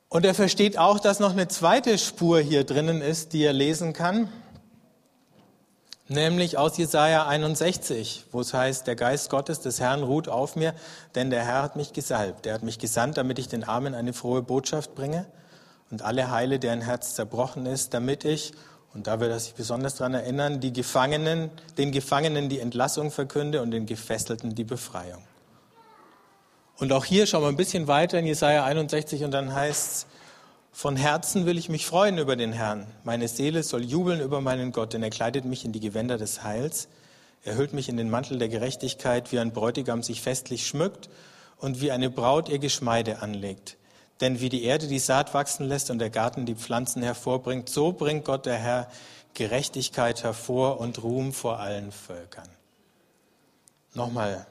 Und 0.09 0.25
er 0.25 0.33
versteht 0.33 0.77
auch, 0.77 0.99
dass 0.99 1.19
noch 1.19 1.31
eine 1.31 1.47
zweite 1.47 1.97
Spur 1.97 2.39
hier 2.39 2.63
drinnen 2.63 3.01
ist, 3.01 3.33
die 3.33 3.43
er 3.43 3.53
lesen 3.53 3.93
kann 3.93 4.29
nämlich 6.09 6.57
aus 6.57 6.77
Jesaja 6.77 7.27
61, 7.27 8.25
wo 8.31 8.41
es 8.41 8.53
heißt, 8.53 8.87
der 8.87 8.95
Geist 8.95 9.29
Gottes 9.29 9.59
des 9.59 9.79
Herrn 9.79 10.03
ruht 10.03 10.29
auf 10.29 10.55
mir, 10.55 10.73
denn 11.15 11.29
der 11.29 11.45
Herr 11.45 11.61
hat 11.61 11.75
mich 11.75 11.93
gesalbt. 11.93 12.45
Er 12.45 12.53
hat 12.53 12.63
mich 12.63 12.79
gesandt, 12.79 13.17
damit 13.17 13.39
ich 13.39 13.47
den 13.47 13.63
Armen 13.63 13.93
eine 13.93 14.13
frohe 14.13 14.41
Botschaft 14.41 14.95
bringe 14.95 15.25
und 15.91 16.01
alle 16.01 16.31
Heile, 16.31 16.59
deren 16.59 16.81
Herz 16.81 17.15
zerbrochen 17.15 17.65
ist, 17.65 17.93
damit 17.93 18.25
ich, 18.25 18.53
und 18.93 19.07
da 19.07 19.19
wird 19.19 19.31
er 19.31 19.39
sich 19.39 19.53
besonders 19.53 19.95
daran 19.95 20.13
erinnern, 20.13 20.59
die 20.59 20.73
Gefangenen, 20.73 21.51
den 21.77 21.91
Gefangenen 21.91 22.49
die 22.49 22.59
Entlassung 22.59 23.11
verkünde 23.11 23.61
und 23.61 23.71
den 23.71 23.85
Gefesselten 23.85 24.55
die 24.55 24.63
Befreiung. 24.63 25.21
Und 26.79 26.91
auch 26.93 27.05
hier 27.05 27.25
schauen 27.25 27.43
wir 27.43 27.49
ein 27.49 27.57
bisschen 27.57 27.87
weiter 27.87 28.19
in 28.19 28.25
Jesaja 28.25 28.63
61 28.63 29.23
und 29.23 29.31
dann 29.31 29.53
heißt 29.53 29.91
es, 29.91 30.05
von 30.77 30.95
Herzen 30.95 31.47
will 31.47 31.57
ich 31.57 31.69
mich 31.69 31.87
freuen 31.87 32.19
über 32.19 32.35
den 32.35 32.53
Herrn. 32.53 32.85
Meine 33.03 33.27
Seele 33.27 33.63
soll 33.63 33.83
jubeln 33.83 34.21
über 34.21 34.41
meinen 34.41 34.71
Gott, 34.71 34.93
denn 34.93 35.01
er 35.01 35.09
kleidet 35.09 35.43
mich 35.43 35.65
in 35.65 35.71
die 35.71 35.79
Gewänder 35.79 36.19
des 36.19 36.43
Heils. 36.43 36.87
Er 37.43 37.55
hüllt 37.55 37.73
mich 37.73 37.89
in 37.89 37.97
den 37.97 38.11
Mantel 38.11 38.37
der 38.37 38.47
Gerechtigkeit, 38.47 39.31
wie 39.31 39.39
ein 39.39 39.53
Bräutigam 39.53 40.03
sich 40.03 40.21
festlich 40.21 40.67
schmückt 40.67 41.09
und 41.57 41.81
wie 41.81 41.89
eine 41.91 42.11
Braut 42.11 42.47
ihr 42.47 42.59
Geschmeide 42.59 43.23
anlegt. 43.23 43.75
Denn 44.21 44.39
wie 44.39 44.49
die 44.49 44.65
Erde 44.65 44.85
die 44.85 44.99
Saat 44.99 45.33
wachsen 45.33 45.67
lässt 45.67 45.89
und 45.89 45.97
der 45.97 46.11
Garten 46.11 46.45
die 46.45 46.53
Pflanzen 46.53 47.01
hervorbringt, 47.01 47.69
so 47.69 47.91
bringt 47.91 48.23
Gott 48.23 48.45
der 48.45 48.59
Herr 48.59 48.87
Gerechtigkeit 49.33 50.21
hervor 50.21 50.79
und 50.79 51.01
Ruhm 51.01 51.33
vor 51.33 51.57
allen 51.57 51.91
Völkern. 51.91 52.49
Nochmal 53.95 54.45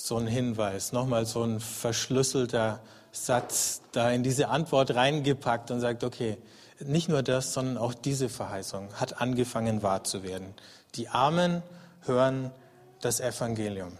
so 0.00 0.16
ein 0.16 0.28
Hinweis, 0.28 0.92
nochmal 0.92 1.26
so 1.26 1.42
ein 1.42 1.58
verschlüsselter 1.58 2.80
Satz 3.10 3.82
da 3.90 4.10
in 4.10 4.22
diese 4.22 4.48
Antwort 4.48 4.94
reingepackt 4.94 5.72
und 5.72 5.80
sagt, 5.80 6.04
okay, 6.04 6.38
nicht 6.78 7.08
nur 7.08 7.24
das, 7.24 7.52
sondern 7.52 7.76
auch 7.76 7.94
diese 7.94 8.28
Verheißung 8.28 8.94
hat 8.94 9.20
angefangen 9.20 9.82
wahr 9.82 10.04
zu 10.04 10.22
werden. 10.22 10.54
Die 10.94 11.08
Armen 11.08 11.62
hören 12.02 12.52
das 13.00 13.18
Evangelium. 13.18 13.98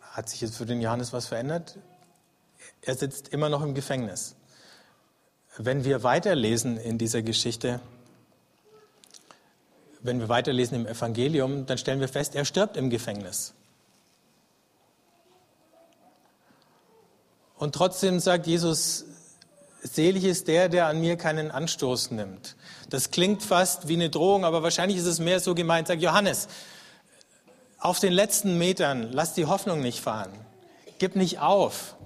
Hat 0.00 0.28
sich 0.28 0.40
jetzt 0.40 0.56
für 0.56 0.66
den 0.66 0.80
Johannes 0.80 1.12
was 1.12 1.26
verändert? 1.26 1.78
Er 2.82 2.96
sitzt 2.96 3.28
immer 3.28 3.48
noch 3.48 3.62
im 3.62 3.74
Gefängnis. 3.74 4.34
Wenn 5.56 5.84
wir 5.84 6.02
weiterlesen 6.02 6.76
in 6.76 6.98
dieser 6.98 7.22
Geschichte, 7.22 7.80
wenn 10.04 10.20
wir 10.20 10.28
weiterlesen 10.28 10.76
im 10.76 10.86
Evangelium, 10.86 11.66
dann 11.66 11.78
stellen 11.78 11.98
wir 11.98 12.08
fest, 12.08 12.34
er 12.34 12.44
stirbt 12.44 12.76
im 12.76 12.90
Gefängnis. 12.90 13.54
Und 17.56 17.74
trotzdem 17.74 18.20
sagt 18.20 18.46
Jesus, 18.46 19.06
selig 19.82 20.24
ist 20.24 20.46
der, 20.46 20.68
der 20.68 20.86
an 20.86 21.00
mir 21.00 21.16
keinen 21.16 21.50
Anstoß 21.50 22.10
nimmt. 22.10 22.54
Das 22.90 23.10
klingt 23.10 23.42
fast 23.42 23.88
wie 23.88 23.94
eine 23.94 24.10
Drohung, 24.10 24.44
aber 24.44 24.62
wahrscheinlich 24.62 24.98
ist 24.98 25.06
es 25.06 25.20
mehr 25.20 25.40
so 25.40 25.54
gemeint. 25.54 25.88
Sagt 25.88 26.02
Johannes, 26.02 26.48
auf 27.78 27.98
den 27.98 28.12
letzten 28.12 28.58
Metern, 28.58 29.10
lass 29.10 29.32
die 29.32 29.46
Hoffnung 29.46 29.80
nicht 29.80 30.00
fahren. 30.00 30.32
Gib 30.98 31.16
nicht 31.16 31.38
auf. 31.38 31.96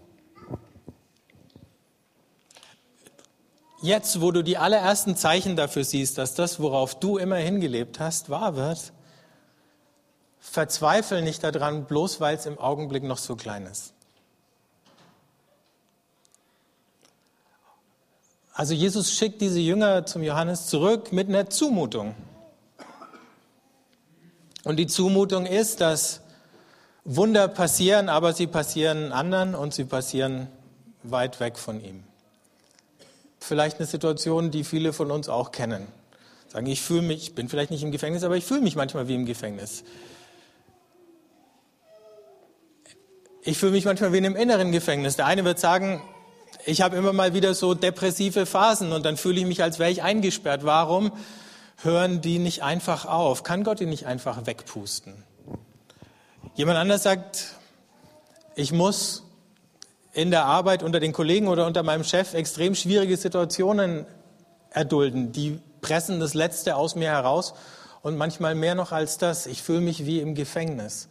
Jetzt, 3.81 4.21
wo 4.21 4.33
du 4.33 4.43
die 4.43 4.59
allerersten 4.59 5.17
Zeichen 5.17 5.55
dafür 5.55 5.85
siehst, 5.85 6.19
dass 6.19 6.35
das, 6.35 6.59
worauf 6.59 6.99
du 6.99 7.17
immer 7.17 7.37
hingelebt 7.37 8.01
hast, 8.01 8.29
wahr 8.29 8.57
wird, 8.57 8.93
verzweifel 10.41 11.23
nicht 11.23 11.45
daran, 11.45 11.85
bloß 11.85 12.21
weil 12.21 12.37
es 12.37 12.47
im 12.47 12.59
Augenblick 12.59 13.05
noch 13.05 13.19
so 13.19 13.37
klein 13.37 13.67
ist. 13.67 13.93
Also 18.53 18.75
Jesus 18.75 19.13
schickt 19.13 19.41
diese 19.41 19.61
Jünger 19.61 20.05
zum 20.07 20.25
Johannes 20.25 20.67
zurück 20.67 21.13
mit 21.13 21.29
einer 21.29 21.49
Zumutung. 21.49 22.17
Und 24.65 24.79
die 24.79 24.89
Zumutung 24.89 25.47
ist, 25.47 25.81
dass 25.81 26.21
Wunder 27.05 27.47
passieren, 27.47 28.09
aber 28.09 28.33
sie 28.33 28.49
passieren 28.49 29.13
anderen 29.13 29.55
und 29.55 29.73
sie 29.73 29.85
passieren 29.85 30.49
weit 31.05 31.39
weg 31.39 31.57
von 31.57 31.81
ihm 31.81 32.08
vielleicht 33.41 33.79
eine 33.79 33.87
Situation, 33.87 34.51
die 34.51 34.65
viele 34.65 34.93
von 34.93 35.11
uns 35.11 35.29
auch 35.29 35.53
kennen. 35.53 35.87
Sagen, 36.49 36.67
ich 36.67 36.81
fühle 36.81 37.03
mich, 37.03 37.23
ich 37.23 37.35
bin 37.35 37.49
vielleicht 37.49 37.71
nicht 37.71 37.83
im 37.83 37.93
Gefängnis, 37.93 38.25
aber 38.25 38.37
ich 38.37 38.45
fühle 38.45 38.61
mich 38.61 38.75
manchmal 38.75 39.09
wie 39.09 39.15
im 39.15 39.27
Gefängnis. 39.27 39.85
Ich 43.43 43.59
fühle 43.59 43.73
mich 43.73 43.85
manchmal 43.85 44.13
wie 44.13 44.19
in 44.19 44.27
einem 44.27 44.37
inneren 44.37 44.73
Gefängnis. 44.73 45.17
Der 45.17 45.27
eine 45.27 45.45
wird 45.45 45.59
sagen, 45.59 46.03
ich 46.65 46.81
habe 46.81 46.97
immer 46.97 47.13
mal 47.13 47.35
wieder 47.35 47.55
so 47.55 47.75
depressive 47.75 48.47
Phasen 48.47 48.93
und 48.93 49.05
dann 49.05 49.17
fühle 49.17 49.41
ich 49.41 49.47
mich, 49.47 49.63
als 49.63 49.79
wäre 49.79 49.91
ich 49.91 50.03
eingesperrt. 50.03 50.65
Warum 50.65 51.13
hören 51.83 52.21
die 52.21 52.39
nicht 52.39 52.63
einfach 52.63 53.07
auf? 53.07 53.43
Kann 53.43 53.65
Gott 53.65 53.81
die 53.81 53.87
nicht 53.87 54.07
einfach 54.07 54.47
wegpusten? 54.47 55.23
Jemand 56.55 56.79
anders 56.79 57.03
sagt, 57.03 57.55
ich 58.55 58.73
muss 58.73 59.23
in 60.19 60.33
der 60.33 60.47
Arbeit 60.47 60.83
unter 60.83 60.99
den 60.99 61.13
Kollegen 61.13 61.47
oder 61.47 61.65
unter 61.65 61.85
meinem 61.85 62.03
Chef 62.03 62.35
extrem 62.35 62.75
schwierige 62.75 63.17
Situationen 63.17 64.05
erdulden. 64.71 65.31
Die 65.31 65.61
pressen 65.81 66.19
das 66.19 66.35
Letzte 66.35 66.75
aus 66.75 66.97
mir 66.97 67.11
heraus 67.11 67.55
und 68.03 68.17
manchmal 68.17 68.57
mehr 68.57 68.75
noch 68.75 68.91
als 68.91 69.19
das. 69.19 69.47
Ich 69.47 69.63
fühle 69.63 69.81
mich 69.81 70.07
wie 70.07 70.19
im 70.19 70.35
Gefängnis. 70.35 71.09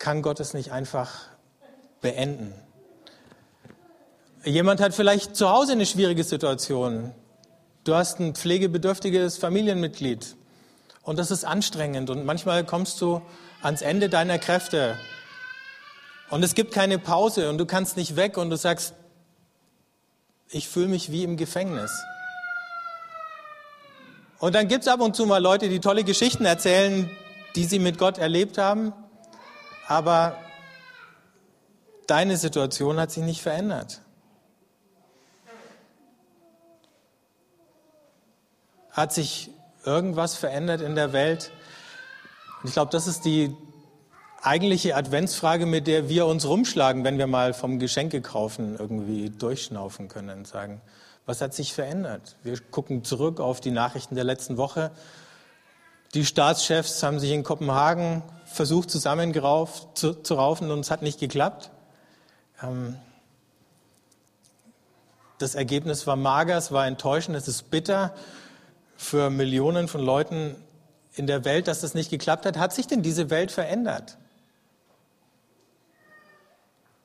Kann 0.00 0.20
Gott 0.20 0.40
es 0.40 0.52
nicht 0.52 0.72
einfach 0.72 1.12
beenden? 2.00 2.52
Jemand 4.42 4.80
hat 4.80 4.94
vielleicht 4.94 5.36
zu 5.36 5.48
Hause 5.50 5.70
eine 5.70 5.86
schwierige 5.86 6.24
Situation. 6.24 7.14
Du 7.84 7.94
hast 7.94 8.18
ein 8.18 8.34
pflegebedürftiges 8.34 9.38
Familienmitglied 9.38 10.34
und 11.02 11.20
das 11.20 11.30
ist 11.30 11.44
anstrengend 11.44 12.10
und 12.10 12.24
manchmal 12.24 12.64
kommst 12.64 13.00
du 13.00 13.22
ans 13.62 13.80
Ende 13.80 14.08
deiner 14.08 14.40
Kräfte 14.40 14.98
und 16.32 16.42
es 16.42 16.54
gibt 16.54 16.72
keine 16.72 16.98
Pause 16.98 17.50
und 17.50 17.58
du 17.58 17.66
kannst 17.66 17.98
nicht 17.98 18.16
weg 18.16 18.38
und 18.38 18.48
du 18.48 18.56
sagst, 18.56 18.94
ich 20.48 20.66
fühle 20.66 20.88
mich 20.88 21.12
wie 21.12 21.24
im 21.24 21.36
Gefängnis. 21.36 21.92
Und 24.38 24.54
dann 24.54 24.66
gibt 24.66 24.84
es 24.84 24.88
ab 24.88 25.00
und 25.00 25.14
zu 25.14 25.26
mal 25.26 25.42
Leute, 25.42 25.68
die 25.68 25.78
tolle 25.78 26.04
Geschichten 26.04 26.46
erzählen, 26.46 27.10
die 27.54 27.64
sie 27.64 27.78
mit 27.78 27.98
Gott 27.98 28.16
erlebt 28.16 28.56
haben, 28.56 28.94
aber 29.86 30.38
deine 32.06 32.38
Situation 32.38 32.98
hat 32.98 33.10
sich 33.10 33.24
nicht 33.24 33.42
verändert. 33.42 34.00
Hat 38.90 39.12
sich 39.12 39.50
irgendwas 39.84 40.34
verändert 40.34 40.80
in 40.80 40.94
der 40.94 41.12
Welt? 41.12 41.52
Und 42.62 42.68
ich 42.68 42.72
glaube, 42.72 42.90
das 42.90 43.06
ist 43.06 43.26
die 43.26 43.54
eigentliche 44.42 44.96
Adventsfrage, 44.96 45.66
mit 45.66 45.86
der 45.86 46.08
wir 46.08 46.26
uns 46.26 46.46
rumschlagen, 46.46 47.04
wenn 47.04 47.16
wir 47.16 47.28
mal 47.28 47.54
vom 47.54 47.78
Geschenkekaufen 47.78 48.76
irgendwie 48.76 49.30
durchschnaufen 49.30 50.08
können 50.08 50.38
und 50.38 50.46
sagen, 50.46 50.80
was 51.26 51.40
hat 51.40 51.54
sich 51.54 51.72
verändert? 51.72 52.36
Wir 52.42 52.58
gucken 52.58 53.04
zurück 53.04 53.38
auf 53.38 53.60
die 53.60 53.70
Nachrichten 53.70 54.16
der 54.16 54.24
letzten 54.24 54.56
Woche. 54.56 54.90
Die 56.14 56.26
Staatschefs 56.26 57.02
haben 57.02 57.20
sich 57.20 57.30
in 57.30 57.44
Kopenhagen 57.44 58.22
versucht 58.44 58.90
zusammengerauft 58.90 59.96
zu, 59.96 60.12
zu 60.14 60.34
raufen 60.34 60.70
und 60.70 60.80
es 60.80 60.90
hat 60.90 61.02
nicht 61.02 61.20
geklappt. 61.20 61.70
Ähm, 62.62 62.96
das 65.38 65.54
Ergebnis 65.54 66.06
war 66.06 66.16
mager, 66.16 66.56
es 66.56 66.70
war 66.72 66.86
enttäuschend, 66.86 67.36
es 67.36 67.48
ist 67.48 67.70
bitter 67.70 68.14
für 68.96 69.30
Millionen 69.30 69.88
von 69.88 70.00
Leuten 70.02 70.56
in 71.14 71.26
der 71.26 71.44
Welt, 71.44 71.68
dass 71.68 71.80
das 71.80 71.94
nicht 71.94 72.10
geklappt 72.10 72.44
hat. 72.44 72.58
Hat 72.58 72.72
sich 72.72 72.86
denn 72.86 73.02
diese 73.02 73.30
Welt 73.30 73.50
verändert? 73.50 74.18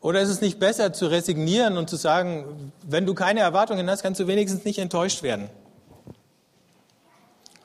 Oder 0.07 0.21
ist 0.21 0.29
es 0.29 0.39
nicht 0.39 0.57
besser 0.57 0.93
zu 0.93 1.07
resignieren 1.07 1.77
und 1.77 1.89
zu 1.89 1.97
sagen, 1.97 2.71
wenn 2.81 3.05
du 3.05 3.13
keine 3.13 3.41
Erwartungen 3.41 3.89
hast, 3.89 4.03
kannst 4.03 4.21
du 4.21 4.27
wenigstens 4.27 4.63
nicht 4.63 4.79
enttäuscht 4.79 5.21
werden? 5.21 5.49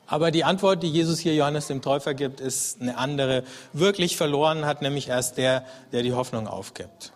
Aber 0.07 0.29
die 0.29 0.43
Antwort, 0.43 0.83
die 0.83 0.89
Jesus 0.89 1.19
hier 1.19 1.33
Johannes 1.35 1.67
dem 1.67 1.81
Täufer 1.81 2.13
gibt, 2.13 2.41
ist 2.41 2.81
eine 2.81 2.97
andere. 2.97 3.45
Wirklich 3.71 4.17
verloren 4.17 4.65
hat 4.65 4.81
nämlich 4.81 5.07
erst 5.07 5.37
der, 5.37 5.63
der 5.93 6.03
die 6.03 6.11
Hoffnung 6.11 6.47
aufgibt. 6.47 7.13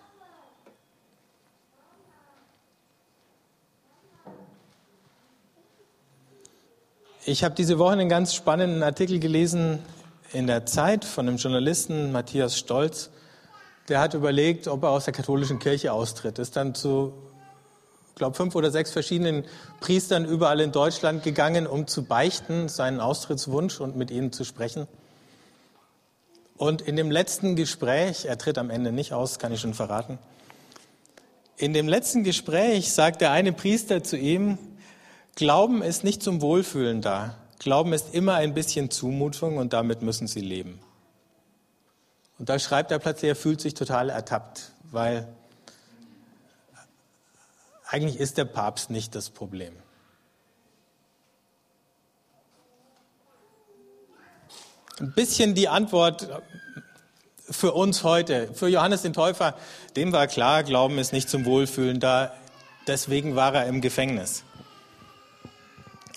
Ich 7.26 7.44
habe 7.44 7.54
diese 7.54 7.78
Woche 7.80 7.92
einen 7.92 8.08
ganz 8.08 8.34
spannenden 8.34 8.82
Artikel 8.82 9.20
gelesen 9.20 9.80
in 10.32 10.48
der 10.48 10.66
Zeit 10.66 11.04
von 11.04 11.28
einem 11.28 11.36
Journalisten, 11.36 12.14
Matthias 12.14 12.58
Stolz 12.58 13.10
der 13.88 14.00
hat 14.00 14.14
überlegt, 14.14 14.68
ob 14.68 14.84
er 14.84 14.90
aus 14.90 15.06
der 15.06 15.14
katholischen 15.14 15.60
Kirche 15.60 15.94
austritt. 15.94 16.40
Ist 16.40 16.56
dann 16.56 16.76
zu, 16.76 17.14
glaube 18.16 18.36
fünf 18.36 18.56
oder 18.56 18.72
sechs 18.72 18.92
verschiedenen 18.92 19.46
Priestern 19.80 20.26
überall 20.26 20.60
in 20.60 20.72
Deutschland 20.72 21.24
gegangen, 21.24 21.68
um 21.68 21.88
zu 21.88 22.04
beichten, 22.04 22.68
seinen 22.68 23.00
Austrittswunsch 23.00 23.80
und 23.80 23.96
mit 23.96 24.12
ihnen 24.12 24.32
zu 24.32 24.44
sprechen. 24.44 24.88
Und 26.58 26.82
in 26.82 26.96
dem 26.96 27.12
letzten 27.12 27.56
Gespräch, 27.56 28.26
er 28.26 28.38
tritt 28.38 28.58
am 28.58 28.70
Ende 28.70 28.92
nicht 28.92 29.14
aus, 29.14 29.40
kann 29.40 29.54
ich 29.54 29.62
schon 29.62 29.74
verraten. 29.74 30.18
In 31.56 31.74
dem 31.74 31.88
letzten 31.88 32.24
Gespräch 32.24 32.92
sagt 32.92 33.22
der 33.22 33.32
eine 33.32 33.54
Priester 33.54 34.04
zu 34.04 34.18
ihm, 34.18 34.58
Glauben 35.36 35.84
ist 35.84 36.04
nicht 36.04 36.24
zum 36.24 36.42
Wohlfühlen 36.42 37.02
da. 37.02 37.36
Glauben 37.60 37.94
ist 37.94 38.16
immer 38.16 38.34
ein 38.36 38.56
bisschen 38.56 38.90
Zumutung 38.90 39.58
und 39.58 39.72
damit 39.72 40.02
müssen 40.02 40.26
Sie 40.26 40.42
leben. 40.42 40.80
Und 42.40 42.50
da 42.50 42.60
schreibt 42.60 42.92
er 42.92 43.00
plötzlich, 43.00 43.30
er 43.30 43.36
fühlt 43.36 43.62
sich 43.62 43.74
total 43.74 44.10
ertappt, 44.10 44.72
weil 44.92 45.28
eigentlich 47.88 48.20
ist 48.20 48.38
der 48.38 48.46
Papst 48.46 48.90
nicht 48.90 49.16
das 49.16 49.30
Problem. 49.30 49.74
Ein 55.00 55.14
bisschen 55.14 55.56
die 55.56 55.68
Antwort 55.68 56.28
für 57.50 57.74
uns 57.74 58.04
heute. 58.04 58.54
Für 58.54 58.68
Johannes 58.68 59.04
den 59.04 59.14
Täufer, 59.14 59.56
dem 59.96 60.12
war 60.12 60.28
klar, 60.28 60.64
Glauben 60.64 60.98
ist 60.98 61.14
nicht 61.14 61.30
zum 61.30 61.46
Wohlfühlen 61.46 62.00
da. 62.00 62.34
Deswegen 62.88 63.36
war 63.36 63.54
er 63.54 63.68
im 63.68 63.82
Gefängnis. 63.82 64.44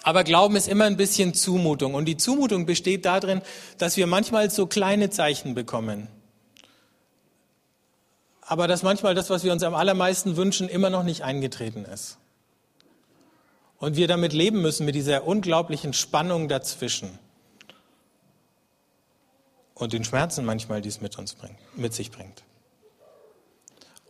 Aber 0.03 0.25
Glauben 0.25 0.57
ist 0.57 0.69
immer 0.69 0.85
ein 0.85 0.97
bisschen 0.97 1.35
Zumutung. 1.35 1.95
Und 1.95 2.07
die 2.07 2.17
Zumutung 2.17 2.67
besteht 2.67 3.05
darin, 3.05 3.43
dass 3.79 3.97
wir 3.97 4.07
manchmal 4.07 4.51
so 4.51 4.67
kleine 4.67 5.11
Zeichen 5.11 5.55
bekommen. 5.55 6.09
Aber 8.41 8.67
dass 8.67 8.83
manchmal 8.83 9.15
das, 9.15 9.31
was 9.31 9.45
wir 9.45 9.53
uns 9.53 9.63
am 9.63 9.75
allermeisten 9.75 10.37
wünschen, 10.37 10.69
immer 10.69 10.91
noch 10.91 11.03
nicht 11.05 11.23
eingetreten 11.23 11.85
ist. 11.85 12.19
Und 13.79 13.97
wir 13.97 14.09
damit 14.09 14.33
leben 14.33 14.61
müssen, 14.61 14.85
mit 14.85 14.95
dieser 14.95 15.27
unglaublichen 15.27 15.93
Spannung 15.93 16.49
dazwischen. 16.49 17.19
Und 19.75 19.93
den 19.93 20.05
Schmerzen 20.05 20.45
manchmal, 20.45 20.83
die 20.83 20.89
es 20.89 21.01
mit 21.01 21.19
uns 21.19 21.35
bringt, 21.35 21.57
mit 21.77 21.95
sich 21.95 22.11
bringt. 22.11 22.43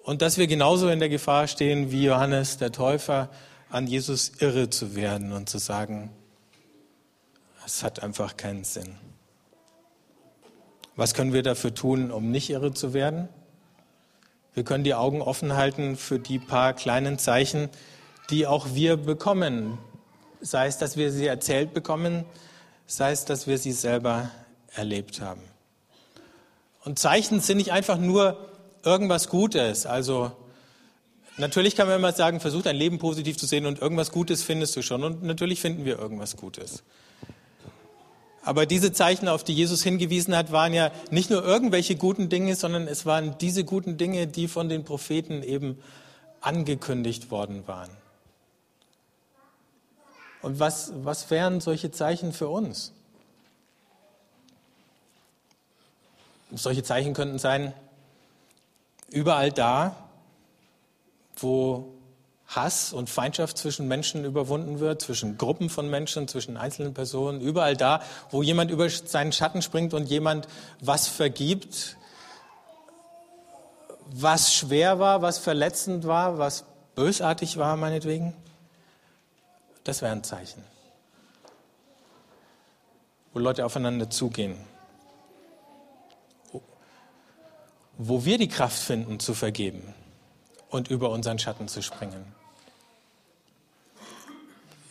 Und 0.02 0.23
dass 0.23 0.38
wir 0.38 0.47
genauso 0.47 0.88
in 0.88 0.99
der 0.99 1.09
Gefahr 1.09 1.47
stehen 1.47 1.92
wie 1.92 2.04
Johannes 2.04 2.56
der 2.56 2.73
Täufer, 2.73 3.28
an 3.71 3.87
Jesus 3.87 4.33
irre 4.41 4.69
zu 4.69 4.97
werden 4.97 5.33
und 5.33 5.49
zu 5.49 5.59
sagen, 5.59 6.11
es 7.65 7.83
hat 7.83 8.03
einfach 8.03 8.37
keinen 8.37 8.65
Sinn. 8.65 8.97
Was 10.97 11.15
können 11.15 11.33
wir 11.33 11.43
dafür 11.43 11.73
tun, 11.73 12.11
um 12.11 12.31
nicht 12.31 12.50
irre 12.50 12.75
zu 12.75 12.93
werden? 12.93 13.29
Wir 14.55 14.65
können 14.65 14.83
die 14.83 14.95
Augen 14.95 15.23
offen 15.23 15.55
halten 15.55 15.97
für 15.97 16.19
die 16.19 16.41
paar 16.41 16.75
kleinen 16.75 17.19
Zeichen, 17.19 17.69
die 18.31 18.47
auch 18.47 18.75
wir 18.75 18.97
bekommen. 18.97 19.79
Sei 20.41 20.67
es, 20.67 20.79
dass 20.79 20.97
wir 20.97 21.12
sie 21.12 21.27
erzählt 21.27 21.73
bekommen, 21.73 22.25
sei 22.87 23.12
es, 23.12 23.25
dass 23.25 23.47
wir 23.47 23.59
sie 23.59 23.73
selber 23.73 24.31
erlebt 24.75 25.21
haben. 25.21 25.43
Und 26.85 26.99
Zeichen 26.99 27.41
sind 27.41 27.59
nicht 27.59 27.73
einfach 27.73 27.99
nur 27.99 28.49
irgendwas 28.83 29.29
Gutes. 29.29 29.87
Also 29.87 30.33
natürlich 31.40 31.76
kann 31.76 31.88
man 31.88 31.97
immer 31.97 32.12
sagen, 32.12 32.40
versuch 32.40 32.62
dein 32.62 32.76
Leben 32.76 32.99
positiv 32.99 33.37
zu 33.37 33.47
sehen 33.47 33.66
und 33.66 33.80
irgendwas 33.80 34.12
Gutes 34.12 34.42
findest 34.42 34.76
du 34.76 34.82
schon. 34.82 35.02
Und 35.02 35.23
natürlich 35.23 35.61
finden 35.61 35.85
wir 35.85 35.99
irgendwas 35.99 36.37
Gutes. 36.37 36.82
Aber 38.42 38.64
diese 38.64 38.92
Zeichen, 38.92 39.28
auf 39.28 39.44
die 39.44 39.52
Jesus 39.52 39.82
hingewiesen 39.82 40.35
hat, 40.35 40.50
waren 40.50 40.73
ja 40.73 40.90
nicht 41.11 41.30
nur 41.30 41.44
irgendwelche 41.44 41.97
guten 41.97 42.28
Dinge, 42.28 42.54
sondern 42.56 42.88
es 42.88 43.04
waren 43.04 43.37
diese 43.38 43.64
guten 43.64 43.97
Dinge, 43.97 44.26
die 44.26 44.49
von 44.49 44.68
den 44.68 44.85
Propheten 44.85 45.42
eben 45.42 45.78
angekündigt 46.40 47.30
worden 47.30 47.66
waren. 47.66 47.90
Und 50.42 50.59
was, 50.59 50.92
was 51.02 51.30
wären 51.30 51.61
solche 51.61 51.90
Zeichen 51.90 52.32
für 52.32 52.49
uns? 52.49 52.92
Solche 56.52 56.82
Zeichen 56.82 57.12
könnten 57.14 57.38
sein, 57.38 57.75
überall 59.11 59.52
da, 59.52 60.10
wo 61.42 62.00
Hass 62.50 62.92
und 62.92 63.09
Feindschaft 63.09 63.59
zwischen 63.59 63.87
Menschen 63.87 64.25
überwunden 64.25 64.80
wird, 64.80 65.02
zwischen 65.02 65.38
Gruppen 65.38 65.70
von 65.70 65.88
Menschen, 65.88 66.26
zwischen 66.26 66.56
einzelnen 66.56 66.94
Personen, 66.94 67.40
überall 67.40 67.76
da, 67.76 68.02
wo 68.30 68.42
jemand 68.42 68.73
über 68.73 68.90
seinen 68.90 69.32
Schatten 69.32 69.62
springt 69.62 69.94
und 69.94 70.06
jemand 70.06 70.49
was 70.80 71.06
vergibt, 71.06 71.97
was 74.12 74.52
schwer 74.52 74.99
war, 74.99 75.23
was 75.23 75.38
verletzend 75.38 76.09
war, 76.09 76.38
was 76.38 76.64
bösartig 76.97 77.56
war, 77.56 77.76
meinetwegen. 77.76 78.35
Das 79.85 80.02
wäre 80.02 80.11
ein 80.11 80.25
Zeichen, 80.25 80.64
wo 83.32 83.38
Leute 83.38 83.64
aufeinander 83.64 84.11
zugehen, 84.11 84.56
wo 87.97 88.25
wir 88.25 88.38
die 88.38 88.49
Kraft 88.49 88.78
finden 88.78 89.20
zu 89.20 89.35
vergeben 89.35 89.94
und 90.71 90.89
über 90.89 91.11
unseren 91.11 91.39
Schatten 91.39 91.69
zu 91.69 91.83
springen. 91.83 92.25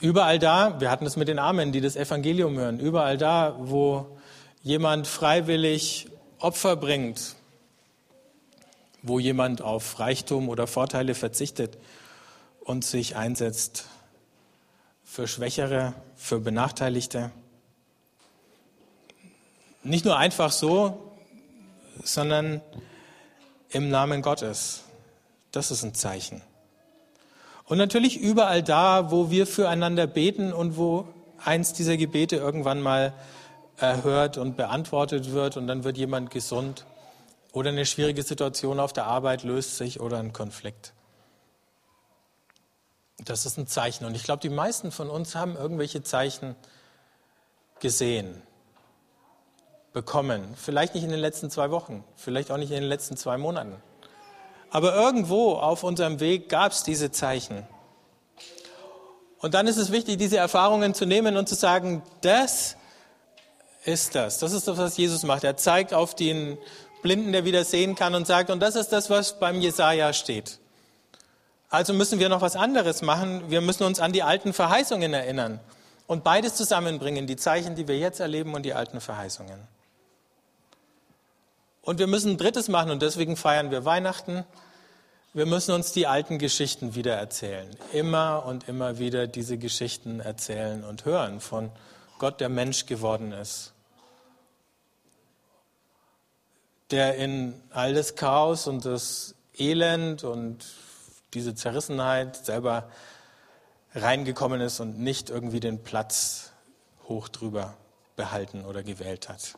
Überall 0.02 0.40
da, 0.40 0.80
wir 0.80 0.92
hatten 0.92 1.06
es 1.06 1.18
mit 1.18 1.28
den 1.28 1.40
Armen, 1.40 1.72
die 1.72 1.82
das 1.82 1.96
Evangelium 1.96 2.58
hören, 2.58 2.80
überall 2.80 3.18
da, 3.18 3.56
wo 3.60 4.18
jemand 4.62 5.08
freiwillig 5.08 6.08
Opfer 6.40 6.78
bringt, 6.78 7.36
wo 9.02 9.20
jemand 9.20 9.62
auf 9.62 10.00
Reichtum 10.00 10.48
oder 10.48 10.68
Vorteile 10.68 11.16
verzichtet 11.16 11.78
und 12.62 12.86
sich 12.86 13.16
einsetzt 13.18 13.86
für 15.04 15.28
Schwächere, 15.28 15.94
für 16.16 16.40
Benachteiligte. 16.40 17.32
Nicht 19.84 20.06
nur 20.06 20.18
einfach 20.18 20.52
so, 20.52 21.12
sondern 22.04 22.62
im 23.70 23.90
Namen 23.90 24.22
Gottes. 24.22 24.84
Das 25.52 25.72
ist 25.72 25.84
ein 25.84 25.96
Zeichen. 25.96 26.42
Und 27.66 27.78
natürlich 27.78 28.20
überall 28.20 28.64
da, 28.64 29.12
wo 29.12 29.30
wir 29.30 29.46
füreinander 29.46 30.08
beten 30.08 30.54
und 30.54 30.78
wo 30.78 31.08
eins 31.44 31.74
dieser 31.74 31.98
Gebete 31.98 32.36
irgendwann 32.36 32.82
mal 32.82 33.14
erhört 33.78 34.38
und 34.38 34.58
beantwortet 34.58 35.32
wird 35.32 35.56
und 35.56 35.68
dann 35.68 35.84
wird 35.84 35.98
jemand 35.98 36.32
gesund 36.32 36.86
oder 37.52 37.70
eine 37.70 37.86
schwierige 37.86 38.24
Situation 38.24 38.80
auf 38.80 38.94
der 38.94 39.06
Arbeit 39.06 39.44
löst 39.44 39.78
sich 39.78 40.00
oder 40.00 40.18
ein 40.18 40.34
Konflikt. 40.34 40.94
Das 43.26 43.46
ist 43.46 43.58
ein 43.58 43.68
Zeichen. 43.68 44.06
Und 44.06 44.16
ich 44.16 44.24
glaube, 44.24 44.42
die 44.42 44.50
meisten 44.50 44.92
von 44.92 45.10
uns 45.10 45.36
haben 45.36 45.56
irgendwelche 45.56 46.04
Zeichen 46.04 46.56
gesehen, 47.80 48.42
bekommen. 49.94 50.54
Vielleicht 50.56 50.96
nicht 50.96 51.04
in 51.04 51.10
den 51.10 51.20
letzten 51.20 51.50
zwei 51.50 51.72
Wochen, 51.72 52.04
vielleicht 52.16 52.52
auch 52.52 52.58
nicht 52.58 52.72
in 52.72 52.82
den 52.82 52.90
letzten 52.90 53.18
zwei 53.18 53.38
Monaten. 53.38 53.82
Aber 54.72 54.94
irgendwo 54.94 55.54
auf 55.54 55.84
unserem 55.84 56.20
Weg 56.20 56.50
gab 56.50 56.72
es 56.72 56.84
diese 56.84 57.12
Zeichen. 57.12 57.66
Und 59.40 59.54
dann 59.54 59.68
ist 59.68 59.78
es 59.78 59.92
wichtig, 59.92 60.18
diese 60.18 60.38
Erfahrungen 60.38 60.94
zu 60.94 61.06
nehmen 61.06 61.38
und 61.38 61.48
zu 61.48 61.56
sagen, 61.56 62.04
das 62.22 62.76
ist 63.86 64.16
das. 64.16 64.40
Das 64.40 64.52
ist 64.52 64.68
das, 64.68 64.78
was 64.78 64.98
Jesus 64.98 65.24
macht. 65.24 65.44
Er 65.44 65.58
zeigt 65.58 65.94
auf 65.94 66.14
den 66.14 66.58
Blinden, 67.02 67.32
der 67.32 67.46
wieder 67.46 67.64
sehen 67.64 67.96
kann 67.96 68.16
und 68.16 68.28
sagt, 68.28 68.50
und 68.50 68.60
das 68.60 68.76
ist 68.76 68.90
das, 68.90 69.10
was 69.10 69.40
beim 69.40 69.62
Jesaja 69.62 70.12
steht. 70.14 70.60
Also 71.70 71.94
müssen 71.94 72.20
wir 72.20 72.30
noch 72.30 72.42
was 72.42 72.56
anderes 72.56 73.02
machen. 73.02 73.50
Wir 73.50 73.62
müssen 73.62 73.84
uns 73.84 74.00
an 74.00 74.12
die 74.12 74.24
alten 74.24 74.54
Verheißungen 74.54 75.14
erinnern 75.14 75.60
und 76.08 76.24
beides 76.24 76.56
zusammenbringen, 76.56 77.28
die 77.28 77.36
Zeichen, 77.36 77.76
die 77.76 77.88
wir 77.88 77.98
jetzt 77.98 78.20
erleben 78.20 78.56
und 78.56 78.64
die 78.64 78.74
alten 78.74 79.00
Verheißungen. 79.00 79.60
Und 81.82 82.00
wir 82.00 82.08
müssen 82.08 82.32
ein 82.32 82.38
drittes 82.38 82.68
machen 82.68 82.92
und 82.92 83.02
deswegen 83.02 83.36
feiern 83.36 83.72
wir 83.72 83.86
Weihnachten. 83.86 84.46
Wir 85.34 85.46
müssen 85.46 85.74
uns 85.74 85.92
die 85.92 86.08
alten 86.08 86.40
Geschichten 86.40 86.96
wieder 86.96 87.16
erzählen. 87.16 87.70
Immer 87.94 88.46
und 88.46 88.68
immer 88.68 89.00
wieder 89.00 89.28
diese 89.28 89.58
Geschichten 89.58 90.20
erzählen 90.20 90.84
und 90.84 91.06
hören 91.06 91.40
von 91.40 91.72
Gott, 92.18 92.42
der 92.42 92.50
Mensch 92.50 92.86
geworden 92.86 93.32
ist. 93.32 93.74
Der 96.92 97.16
in 97.16 97.62
all 97.70 97.94
das 97.94 98.16
Chaos 98.16 98.68
und 98.68 98.86
das 98.86 99.36
Elend 99.58 100.24
und 100.24 100.66
diese 101.34 101.54
Zerrissenheit 101.54 102.36
selber 102.46 102.90
reingekommen 103.94 104.62
ist 104.62 104.80
und 104.80 105.00
nicht 105.00 105.30
irgendwie 105.30 105.60
den 105.60 105.84
Platz 105.84 106.52
hoch 107.08 107.30
drüber 107.30 107.76
behalten 108.16 108.66
oder 108.66 108.84
gewählt 108.84 109.30
hat. 109.30 109.56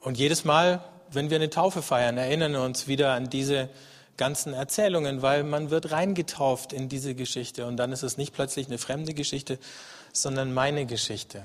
Und 0.00 0.18
jedes 0.18 0.44
Mal, 0.44 0.82
wenn 1.10 1.30
wir 1.30 1.36
eine 1.36 1.50
Taufe 1.50 1.82
feiern, 1.82 2.16
erinnern 2.16 2.52
wir 2.52 2.62
uns 2.62 2.86
wieder 2.86 3.12
an 3.12 3.28
diese 3.28 3.68
ganzen 4.16 4.54
Erzählungen, 4.54 5.22
weil 5.22 5.44
man 5.44 5.70
wird 5.70 5.92
reingetauft 5.92 6.72
in 6.72 6.88
diese 6.88 7.14
Geschichte 7.14 7.66
und 7.66 7.76
dann 7.76 7.92
ist 7.92 8.02
es 8.02 8.16
nicht 8.16 8.34
plötzlich 8.34 8.66
eine 8.66 8.78
fremde 8.78 9.14
Geschichte, 9.14 9.58
sondern 10.12 10.52
meine 10.52 10.86
Geschichte. 10.86 11.42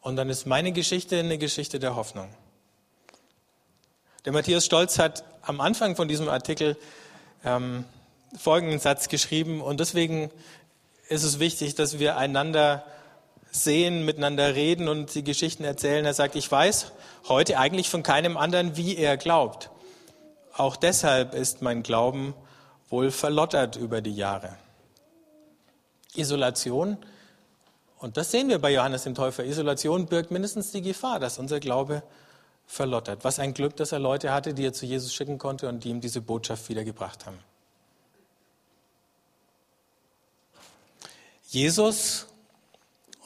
Und 0.00 0.16
dann 0.16 0.30
ist 0.30 0.46
meine 0.46 0.72
Geschichte 0.72 1.18
eine 1.18 1.38
Geschichte 1.38 1.78
der 1.78 1.96
Hoffnung. 1.96 2.28
Der 4.24 4.32
Matthias 4.32 4.64
Stolz 4.64 4.98
hat 4.98 5.24
am 5.42 5.60
Anfang 5.60 5.96
von 5.96 6.08
diesem 6.08 6.28
Artikel 6.28 6.76
ähm, 7.44 7.84
folgenden 8.36 8.78
Satz 8.78 9.08
geschrieben 9.08 9.60
und 9.60 9.80
deswegen 9.80 10.30
ist 11.08 11.22
es 11.22 11.38
wichtig, 11.38 11.74
dass 11.74 11.98
wir 11.98 12.16
einander 12.16 12.84
sehen, 13.64 14.04
miteinander 14.04 14.54
reden 14.54 14.88
und 14.88 15.14
die 15.14 15.24
Geschichten 15.24 15.64
erzählen. 15.64 16.04
Er 16.04 16.14
sagt, 16.14 16.36
ich 16.36 16.50
weiß 16.50 16.92
heute 17.28 17.58
eigentlich 17.58 17.90
von 17.90 18.02
keinem 18.02 18.36
anderen, 18.36 18.76
wie 18.76 18.96
er 18.96 19.16
glaubt. 19.16 19.70
Auch 20.56 20.76
deshalb 20.76 21.34
ist 21.34 21.62
mein 21.62 21.82
Glauben 21.82 22.34
wohl 22.88 23.10
verlottert 23.10 23.76
über 23.76 24.00
die 24.00 24.14
Jahre. 24.14 24.56
Isolation, 26.14 26.96
und 27.98 28.16
das 28.16 28.30
sehen 28.30 28.48
wir 28.48 28.58
bei 28.58 28.72
Johannes 28.72 29.04
dem 29.04 29.14
Täufer, 29.14 29.44
Isolation 29.44 30.06
birgt 30.06 30.30
mindestens 30.30 30.72
die 30.72 30.82
Gefahr, 30.82 31.18
dass 31.18 31.38
unser 31.38 31.60
Glaube 31.60 32.02
verlottert. 32.66 33.24
Was 33.24 33.38
ein 33.38 33.54
Glück, 33.54 33.76
dass 33.76 33.92
er 33.92 33.98
Leute 33.98 34.32
hatte, 34.32 34.54
die 34.54 34.64
er 34.64 34.72
zu 34.72 34.86
Jesus 34.86 35.14
schicken 35.14 35.38
konnte 35.38 35.68
und 35.68 35.84
die 35.84 35.90
ihm 35.90 36.00
diese 36.00 36.20
Botschaft 36.20 36.68
wiedergebracht 36.68 37.26
haben. 37.26 37.38
Jesus 41.48 42.26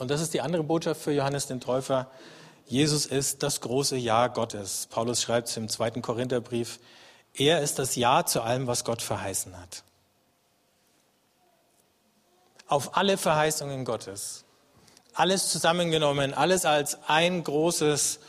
und 0.01 0.11
das 0.11 0.23
ist 0.23 0.33
die 0.33 0.41
andere 0.41 0.63
Botschaft 0.63 1.03
für 1.03 1.13
Johannes 1.13 1.47
den 1.47 1.61
Täufer. 1.61 2.11
Jesus 2.65 3.05
ist 3.05 3.43
das 3.43 3.61
große 3.61 3.99
Ja 3.99 4.29
Gottes. 4.29 4.89
Paulus 4.91 5.21
schreibt 5.21 5.49
es 5.49 5.59
im 5.59 5.69
zweiten 5.69 6.01
Korintherbrief. 6.01 6.81
Er 7.35 7.61
ist 7.61 7.79
das 7.79 7.97
Ja 7.97 8.25
zu 8.25 8.41
allem, 8.41 8.67
was 8.67 8.85
Gott 8.85 9.03
verheißen 9.03 9.61
hat. 9.61 9.85
Auf 12.67 12.97
alle 12.97 13.19
Verheißungen 13.19 13.85
Gottes. 13.85 14.45
Alles 15.13 15.51
zusammengenommen, 15.51 16.33
alles 16.33 16.65
als 16.65 16.97
ein 17.07 17.45
großes 17.45 18.21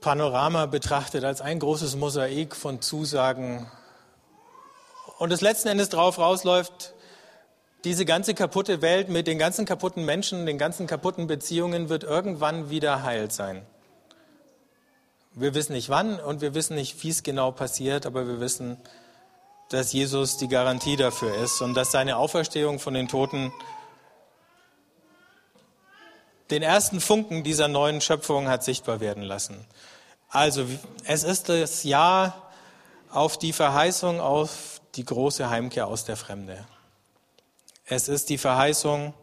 Panorama 0.00 0.64
betrachtet, 0.64 1.22
als 1.22 1.42
ein 1.42 1.58
großes 1.58 1.96
Mosaik 1.96 2.56
von 2.56 2.80
Zusagen. 2.80 3.70
Und 5.18 5.32
es 5.32 5.42
letzten 5.42 5.68
Endes 5.68 5.90
darauf 5.90 6.18
rausläuft, 6.18 6.94
diese 7.84 8.04
ganze 8.04 8.34
kaputte 8.34 8.80
Welt 8.80 9.08
mit 9.08 9.26
den 9.26 9.38
ganzen 9.38 9.64
kaputten 9.64 10.04
Menschen, 10.04 10.46
den 10.46 10.58
ganzen 10.58 10.86
kaputten 10.86 11.26
Beziehungen 11.26 11.88
wird 11.88 12.04
irgendwann 12.04 12.70
wieder 12.70 13.02
heil 13.02 13.30
sein. 13.30 13.66
Wir 15.34 15.54
wissen 15.54 15.72
nicht 15.72 15.88
wann 15.88 16.20
und 16.20 16.40
wir 16.40 16.54
wissen 16.54 16.74
nicht, 16.74 17.02
wie 17.02 17.08
es 17.08 17.22
genau 17.22 17.50
passiert, 17.50 18.06
aber 18.06 18.26
wir 18.26 18.38
wissen, 18.38 18.76
dass 19.70 19.92
Jesus 19.92 20.36
die 20.36 20.48
Garantie 20.48 20.96
dafür 20.96 21.34
ist 21.36 21.62
und 21.62 21.74
dass 21.74 21.90
seine 21.90 22.18
Auferstehung 22.18 22.78
von 22.78 22.94
den 22.94 23.08
Toten 23.08 23.52
den 26.50 26.62
ersten 26.62 27.00
Funken 27.00 27.42
dieser 27.42 27.68
neuen 27.68 28.02
Schöpfung 28.02 28.48
hat 28.48 28.62
sichtbar 28.62 29.00
werden 29.00 29.22
lassen. 29.22 29.64
Also 30.28 30.66
es 31.04 31.24
ist 31.24 31.48
das 31.48 31.82
Jahr 31.82 32.50
auf 33.10 33.38
die 33.38 33.54
Verheißung 33.54 34.20
auf 34.20 34.82
die 34.94 35.04
große 35.04 35.48
Heimkehr 35.48 35.86
aus 35.86 36.04
der 36.04 36.18
Fremde. 36.18 36.66
Es 37.84 38.08
ist 38.08 38.28
die 38.28 38.38
Verheißung 38.38 39.14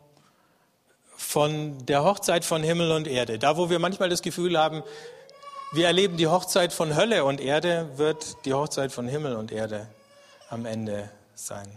von 1.15 1.85
der 1.85 2.03
Hochzeit 2.03 2.45
von 2.45 2.63
Himmel 2.63 2.91
und 2.91 3.07
Erde. 3.07 3.39
Da, 3.39 3.57
wo 3.57 3.69
wir 3.69 3.79
manchmal 3.79 4.09
das 4.09 4.21
Gefühl 4.21 4.57
haben, 4.57 4.83
wir 5.71 5.85
erleben 5.85 6.17
die 6.17 6.27
Hochzeit 6.27 6.73
von 6.73 6.95
Hölle 6.95 7.23
und 7.25 7.39
Erde, 7.39 7.89
wird 7.97 8.45
die 8.45 8.53
Hochzeit 8.53 8.91
von 8.91 9.07
Himmel 9.07 9.35
und 9.35 9.51
Erde 9.51 9.87
am 10.49 10.65
Ende 10.65 11.09
sein. 11.35 11.67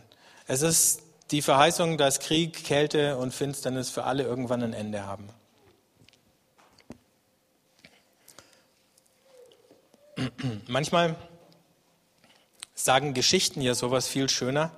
Es 0.46 0.62
ist 0.62 1.02
die 1.30 1.42
Verheißung, 1.42 1.98
dass 1.98 2.20
Krieg, 2.20 2.64
Kälte 2.64 3.16
und 3.16 3.32
Finsternis 3.32 3.90
für 3.90 4.04
alle 4.04 4.22
irgendwann 4.22 4.62
ein 4.62 4.72
Ende 4.72 5.06
haben. 5.06 5.28
Manchmal 10.66 11.16
sagen 12.74 13.14
Geschichten 13.14 13.60
ja 13.60 13.74
sowas 13.74 14.08
viel 14.08 14.28
schöner, 14.28 14.70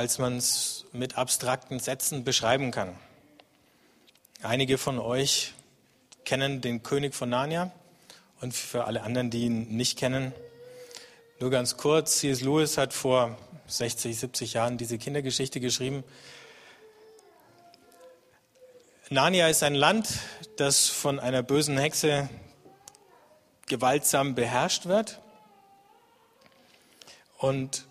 als 0.00 0.18
man 0.18 0.38
es 0.38 0.86
mit 0.92 1.18
abstrakten 1.18 1.78
Sätzen 1.78 2.24
beschreiben 2.24 2.70
kann. 2.70 2.96
Einige 4.40 4.78
von 4.78 4.98
euch 4.98 5.52
kennen 6.24 6.62
den 6.62 6.82
König 6.82 7.14
von 7.14 7.28
Narnia 7.28 7.70
und 8.40 8.54
für 8.54 8.86
alle 8.86 9.02
anderen, 9.02 9.28
die 9.28 9.44
ihn 9.44 9.76
nicht 9.76 9.98
kennen, 9.98 10.32
nur 11.38 11.50
ganz 11.50 11.76
kurz, 11.76 12.20
C.S. 12.20 12.40
Lewis 12.40 12.78
hat 12.78 12.94
vor 12.94 13.36
60, 13.66 14.18
70 14.18 14.54
Jahren 14.54 14.78
diese 14.78 14.96
Kindergeschichte 14.96 15.60
geschrieben. 15.60 16.02
Narnia 19.10 19.48
ist 19.48 19.62
ein 19.62 19.74
Land, 19.74 20.08
das 20.56 20.88
von 20.88 21.20
einer 21.20 21.42
bösen 21.42 21.76
Hexe 21.76 22.30
gewaltsam 23.66 24.34
beherrscht 24.34 24.86
wird. 24.86 25.20
Und 27.36 27.86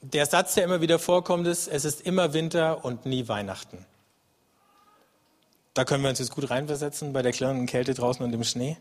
der 0.00 0.26
Satz, 0.26 0.54
der 0.54 0.64
immer 0.64 0.80
wieder 0.80 0.98
vorkommt, 0.98 1.46
ist, 1.46 1.68
es 1.68 1.84
ist 1.84 2.00
immer 2.00 2.32
Winter 2.32 2.84
und 2.84 3.06
nie 3.06 3.28
Weihnachten. 3.28 3.84
Da 5.74 5.84
können 5.84 6.02
wir 6.02 6.10
uns 6.10 6.18
jetzt 6.18 6.32
gut 6.32 6.50
reinversetzen 6.50 7.12
bei 7.12 7.22
der 7.22 7.32
klirrenden 7.32 7.66
Kälte 7.66 7.94
draußen 7.94 8.24
und 8.24 8.32
im 8.32 8.44
Schnee. 8.44 8.76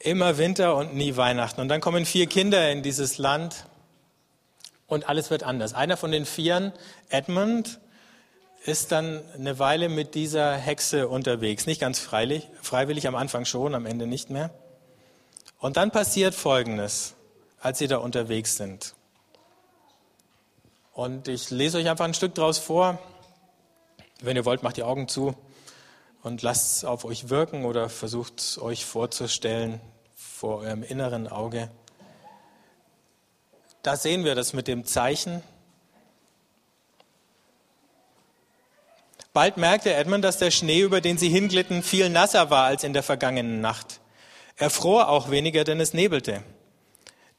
Immer 0.00 0.38
Winter 0.38 0.76
und 0.76 0.94
nie 0.94 1.16
Weihnachten. 1.16 1.60
Und 1.60 1.68
dann 1.68 1.80
kommen 1.80 2.04
vier 2.06 2.26
Kinder 2.26 2.70
in 2.70 2.82
dieses 2.82 3.18
Land 3.18 3.66
und 4.86 5.08
alles 5.08 5.30
wird 5.30 5.42
anders. 5.42 5.74
Einer 5.74 5.96
von 5.96 6.10
den 6.12 6.24
Vieren, 6.24 6.72
Edmund, 7.08 7.80
ist 8.64 8.92
dann 8.92 9.22
eine 9.34 9.58
Weile 9.58 9.88
mit 9.88 10.14
dieser 10.14 10.56
Hexe 10.56 11.08
unterwegs. 11.08 11.66
Nicht 11.66 11.80
ganz 11.80 11.98
freilich, 12.00 12.48
freiwillig, 12.60 13.06
am 13.06 13.14
Anfang 13.14 13.44
schon, 13.44 13.74
am 13.74 13.86
Ende 13.86 14.06
nicht 14.06 14.30
mehr. 14.30 14.50
Und 15.58 15.76
dann 15.76 15.90
passiert 15.90 16.34
Folgendes, 16.34 17.14
als 17.60 17.78
sie 17.78 17.88
da 17.88 17.98
unterwegs 17.98 18.56
sind. 18.56 18.94
Und 20.98 21.28
ich 21.28 21.50
lese 21.50 21.78
euch 21.78 21.88
einfach 21.88 22.06
ein 22.06 22.12
Stück 22.12 22.34
daraus 22.34 22.58
vor. 22.58 22.98
Wenn 24.20 24.34
ihr 24.34 24.44
wollt, 24.44 24.64
macht 24.64 24.78
die 24.78 24.82
Augen 24.82 25.06
zu 25.06 25.36
und 26.24 26.42
lasst 26.42 26.78
es 26.78 26.84
auf 26.84 27.04
euch 27.04 27.28
wirken 27.28 27.64
oder 27.64 27.88
versucht 27.88 28.40
es 28.40 28.60
euch 28.60 28.84
vorzustellen 28.84 29.80
vor 30.16 30.58
eurem 30.58 30.82
inneren 30.82 31.28
Auge. 31.28 31.70
Da 33.82 33.96
sehen 33.96 34.24
wir 34.24 34.34
das 34.34 34.54
mit 34.54 34.66
dem 34.66 34.84
Zeichen. 34.84 35.40
Bald 39.32 39.56
merkte 39.56 39.94
Edmund, 39.94 40.24
dass 40.24 40.38
der 40.38 40.50
Schnee, 40.50 40.80
über 40.80 41.00
den 41.00 41.16
sie 41.16 41.28
hinglitten, 41.28 41.84
viel 41.84 42.10
nasser 42.10 42.50
war 42.50 42.64
als 42.64 42.82
in 42.82 42.92
der 42.92 43.04
vergangenen 43.04 43.60
Nacht. 43.60 44.00
Er 44.56 44.68
fror 44.68 45.10
auch 45.10 45.30
weniger, 45.30 45.62
denn 45.62 45.78
es 45.78 45.94
nebelte. 45.94 46.42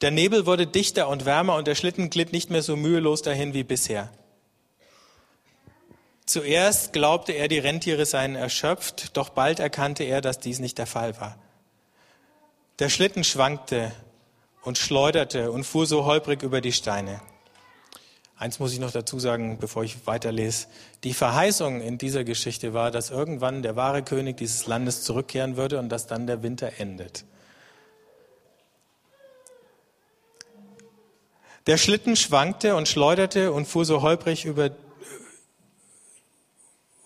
Der 0.00 0.10
Nebel 0.10 0.46
wurde 0.46 0.66
dichter 0.66 1.08
und 1.08 1.26
wärmer 1.26 1.56
und 1.56 1.66
der 1.66 1.74
Schlitten 1.74 2.08
glitt 2.08 2.32
nicht 2.32 2.50
mehr 2.50 2.62
so 2.62 2.76
mühelos 2.76 3.20
dahin 3.22 3.52
wie 3.52 3.64
bisher. 3.64 4.10
Zuerst 6.24 6.92
glaubte 6.92 7.32
er, 7.32 7.48
die 7.48 7.58
Rentiere 7.58 8.06
seien 8.06 8.36
erschöpft, 8.36 9.16
doch 9.16 9.30
bald 9.30 9.58
erkannte 9.58 10.04
er, 10.04 10.20
dass 10.20 10.38
dies 10.38 10.60
nicht 10.60 10.78
der 10.78 10.86
Fall 10.86 11.20
war. 11.20 11.36
Der 12.78 12.88
Schlitten 12.88 13.24
schwankte 13.24 13.92
und 14.62 14.78
schleuderte 14.78 15.50
und 15.50 15.64
fuhr 15.64 15.86
so 15.86 16.04
holprig 16.04 16.42
über 16.42 16.60
die 16.60 16.72
Steine. 16.72 17.20
Eins 18.36 18.58
muss 18.58 18.72
ich 18.72 18.78
noch 18.78 18.90
dazu 18.90 19.18
sagen, 19.18 19.58
bevor 19.58 19.84
ich 19.84 20.06
weiterlese. 20.06 20.68
Die 21.04 21.12
Verheißung 21.12 21.82
in 21.82 21.98
dieser 21.98 22.24
Geschichte 22.24 22.72
war, 22.72 22.90
dass 22.90 23.10
irgendwann 23.10 23.62
der 23.62 23.76
wahre 23.76 24.02
König 24.02 24.38
dieses 24.38 24.66
Landes 24.66 25.02
zurückkehren 25.02 25.58
würde 25.58 25.78
und 25.78 25.90
dass 25.90 26.06
dann 26.06 26.26
der 26.26 26.42
Winter 26.42 26.72
endet. 26.78 27.24
Der 31.66 31.76
Schlitten 31.76 32.16
schwankte 32.16 32.74
und 32.74 32.88
schleuderte 32.88 33.52
und 33.52 33.66
fuhr 33.66 33.84
so 33.84 34.02
holprig 34.02 34.44
über 34.44 34.70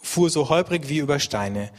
fuhr 0.01 0.31
so 0.31 0.49
holprig 0.49 0.88
wie 0.88 0.99
über 0.99 1.19
Steine. 1.19 1.71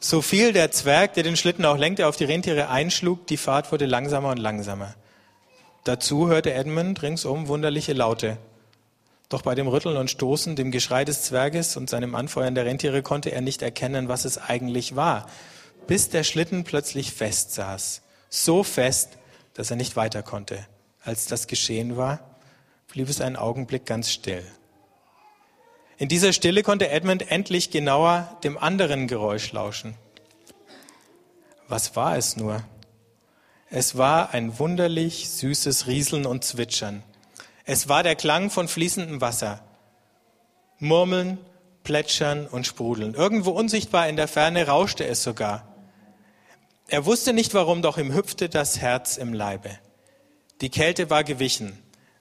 So 0.00 0.22
fiel 0.22 0.52
der 0.52 0.72
Zwerg, 0.72 1.14
der 1.14 1.22
den 1.22 1.36
Schlitten 1.36 1.64
auch 1.64 1.76
lenkte, 1.76 2.06
auf 2.06 2.16
die 2.16 2.24
Rentiere 2.24 2.68
einschlug, 2.68 3.26
die 3.26 3.36
Fahrt 3.36 3.70
wurde 3.70 3.86
langsamer 3.86 4.30
und 4.30 4.38
langsamer. 4.38 4.94
Dazu 5.84 6.28
hörte 6.28 6.52
Edmund 6.52 7.02
ringsum 7.02 7.48
wunderliche 7.48 7.92
Laute. 7.92 8.38
Doch 9.28 9.42
bei 9.42 9.54
dem 9.54 9.68
Rütteln 9.68 9.96
und 9.96 10.10
Stoßen, 10.10 10.56
dem 10.56 10.72
Geschrei 10.72 11.04
des 11.04 11.22
Zwerges 11.22 11.76
und 11.76 11.88
seinem 11.88 12.14
Anfeuern 12.14 12.54
der 12.54 12.64
Rentiere 12.64 13.02
konnte 13.02 13.30
er 13.30 13.40
nicht 13.40 13.62
erkennen, 13.62 14.08
was 14.08 14.24
es 14.24 14.38
eigentlich 14.38 14.96
war, 14.96 15.26
bis 15.86 16.08
der 16.08 16.24
Schlitten 16.24 16.64
plötzlich 16.64 17.12
fest 17.12 17.54
saß. 17.54 18.02
So 18.28 18.64
fest, 18.64 19.18
dass 19.54 19.70
er 19.70 19.76
nicht 19.76 19.96
weiter 19.96 20.22
konnte. 20.22 20.66
Als 21.02 21.26
das 21.26 21.46
geschehen 21.46 21.96
war, 21.96 22.20
blieb 22.88 23.08
es 23.08 23.20
einen 23.20 23.36
Augenblick 23.36 23.86
ganz 23.86 24.10
still. 24.10 24.44
In 25.96 26.08
dieser 26.08 26.32
Stille 26.32 26.62
konnte 26.62 26.88
Edmund 26.88 27.30
endlich 27.30 27.70
genauer 27.70 28.38
dem 28.42 28.58
anderen 28.58 29.06
Geräusch 29.06 29.52
lauschen. 29.52 29.94
Was 31.68 31.94
war 31.94 32.16
es 32.16 32.36
nur? 32.36 32.64
Es 33.68 33.96
war 33.96 34.34
ein 34.34 34.58
wunderlich 34.58 35.30
süßes 35.30 35.86
Rieseln 35.86 36.26
und 36.26 36.42
Zwitschern. 36.42 37.02
Es 37.64 37.88
war 37.88 38.02
der 38.02 38.16
Klang 38.16 38.50
von 38.50 38.66
fließendem 38.66 39.20
Wasser. 39.20 39.62
Murmeln, 40.78 41.38
Plätschern 41.84 42.46
und 42.46 42.66
Sprudeln. 42.66 43.14
Irgendwo 43.14 43.50
unsichtbar 43.50 44.08
in 44.08 44.16
der 44.16 44.28
Ferne 44.28 44.66
rauschte 44.66 45.06
es 45.06 45.22
sogar. 45.22 45.68
Er 46.88 47.06
wusste 47.06 47.32
nicht 47.32 47.54
warum, 47.54 47.82
doch 47.82 47.98
ihm 47.98 48.12
hüpfte 48.12 48.48
das 48.48 48.80
Herz 48.80 49.16
im 49.16 49.32
Leibe. 49.32 49.70
Die 50.60 50.68
Kälte 50.68 51.08
war 51.08 51.24
gewichen. 51.24 51.78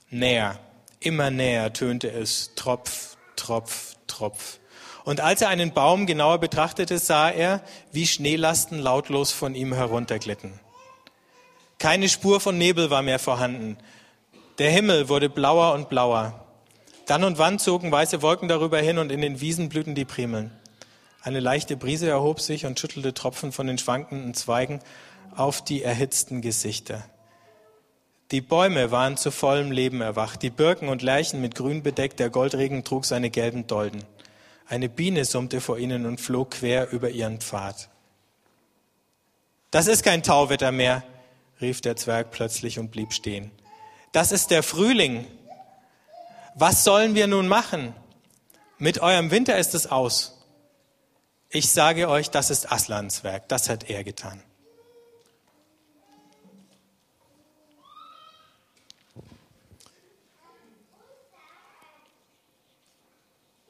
Näher, 0.09 0.59
immer 0.99 1.29
näher 1.29 1.73
tönte 1.73 2.09
es, 2.09 2.51
Tropf, 2.55 3.17
Tropf, 3.35 3.95
Tropf. 4.07 4.59
Und 5.03 5.19
als 5.19 5.41
er 5.41 5.49
einen 5.49 5.73
Baum 5.73 6.05
genauer 6.05 6.37
betrachtete, 6.37 6.99
sah 6.99 7.29
er, 7.29 7.61
wie 7.91 8.07
Schneelasten 8.07 8.79
lautlos 8.79 9.31
von 9.31 9.55
ihm 9.55 9.73
herunterglitten. 9.73 10.59
Keine 11.79 12.09
Spur 12.09 12.39
von 12.39 12.57
Nebel 12.57 12.89
war 12.89 13.01
mehr 13.01 13.19
vorhanden. 13.19 13.77
Der 14.57 14.71
Himmel 14.71 15.09
wurde 15.09 15.29
blauer 15.29 15.73
und 15.73 15.89
blauer. 15.89 16.45
Dann 17.07 17.23
und 17.23 17.37
wann 17.37 17.59
zogen 17.59 17.91
weiße 17.91 18.21
Wolken 18.21 18.47
darüber 18.47 18.79
hin 18.79 18.99
und 18.99 19.11
in 19.11 19.21
den 19.21 19.41
Wiesen 19.41 19.69
blühten 19.69 19.95
die 19.95 20.05
Primeln. 20.05 20.51
Eine 21.21 21.39
leichte 21.39 21.75
Brise 21.75 22.07
erhob 22.07 22.39
sich 22.39 22.65
und 22.65 22.79
schüttelte 22.79 23.13
Tropfen 23.13 23.51
von 23.51 23.67
den 23.67 23.77
schwankenden 23.77 24.33
Zweigen 24.33 24.79
auf 25.35 25.63
die 25.63 25.83
erhitzten 25.83 26.41
Gesichter. 26.41 27.03
Die 28.31 28.41
Bäume 28.41 28.91
waren 28.91 29.17
zu 29.17 29.31
vollem 29.31 29.71
Leben 29.71 30.01
erwacht, 30.01 30.43
die 30.43 30.51
Birken 30.51 30.87
und 30.87 31.01
Lärchen 31.01 31.41
mit 31.41 31.55
Grün 31.55 31.81
bedeckt, 31.81 32.19
der 32.19 32.29
Goldregen 32.29 32.83
trug 32.83 33.05
seine 33.05 33.31
gelben 33.31 33.65
Dolden. 33.65 34.03
Eine 34.67 34.87
Biene 34.87 35.25
summte 35.25 35.61
vor 35.61 35.79
ihnen 35.79 36.05
und 36.05 36.21
flog 36.21 36.51
quer 36.51 36.91
über 36.91 37.09
ihren 37.09 37.39
Pfad. 37.39 37.89
Das 39.71 39.87
ist 39.87 40.03
kein 40.03 40.21
Tauwetter 40.21 40.71
mehr, 40.71 41.03
rief 41.59 41.81
der 41.81 41.95
Zwerg 41.95 42.29
plötzlich 42.29 42.77
und 42.77 42.91
blieb 42.91 43.13
stehen. 43.13 43.49
Das 44.11 44.31
ist 44.31 44.51
der 44.51 44.61
Frühling. 44.61 45.25
Was 46.53 46.83
sollen 46.83 47.15
wir 47.15 47.25
nun 47.25 47.47
machen? 47.47 47.95
Mit 48.77 48.99
eurem 48.99 49.31
Winter 49.31 49.57
ist 49.57 49.73
es 49.73 49.87
aus. 49.87 50.39
Ich 51.49 51.71
sage 51.71 52.09
euch, 52.09 52.29
das 52.29 52.51
ist 52.51 52.71
Aslans 52.71 53.23
Werk, 53.23 53.47
das 53.49 53.69
hat 53.69 53.89
er 53.89 54.03
getan. 54.03 54.43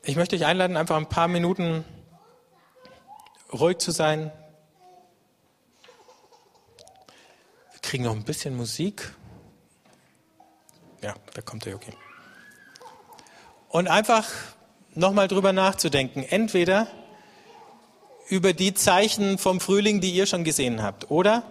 Ich 0.09 0.15
möchte 0.15 0.35
euch 0.35 0.45
einladen, 0.47 0.75
einfach 0.75 0.97
ein 0.97 1.05
paar 1.05 1.27
Minuten 1.27 1.85
ruhig 3.53 3.77
zu 3.77 3.91
sein. 3.91 4.31
Wir 7.71 7.79
kriegen 7.83 8.05
noch 8.05 8.15
ein 8.15 8.23
bisschen 8.23 8.57
Musik. 8.57 9.13
Ja, 11.03 11.13
da 11.35 11.43
kommt 11.43 11.67
er, 11.67 11.75
okay. 11.75 11.93
Und 13.67 13.87
einfach 13.87 14.27
nochmal 14.95 15.27
drüber 15.27 15.53
nachzudenken. 15.53 16.23
Entweder 16.23 16.87
über 18.29 18.53
die 18.53 18.73
Zeichen 18.73 19.37
vom 19.37 19.59
Frühling, 19.59 20.01
die 20.01 20.09
ihr 20.09 20.25
schon 20.25 20.43
gesehen 20.43 20.81
habt, 20.81 21.11
oder 21.11 21.43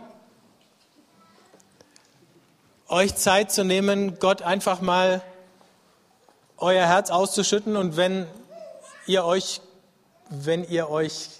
euch 2.89 3.15
Zeit 3.15 3.53
zu 3.53 3.63
nehmen, 3.63 4.19
Gott 4.19 4.43
einfach 4.43 4.81
mal 4.81 5.23
euer 6.57 6.87
Herz 6.87 7.11
auszuschütten 7.11 7.77
und 7.77 7.97
wenn 7.97 8.27
ihr 9.09 9.25
euch, 9.25 9.61
wenn 10.29 10.65
ihr 10.65 10.91
euch 10.91 11.31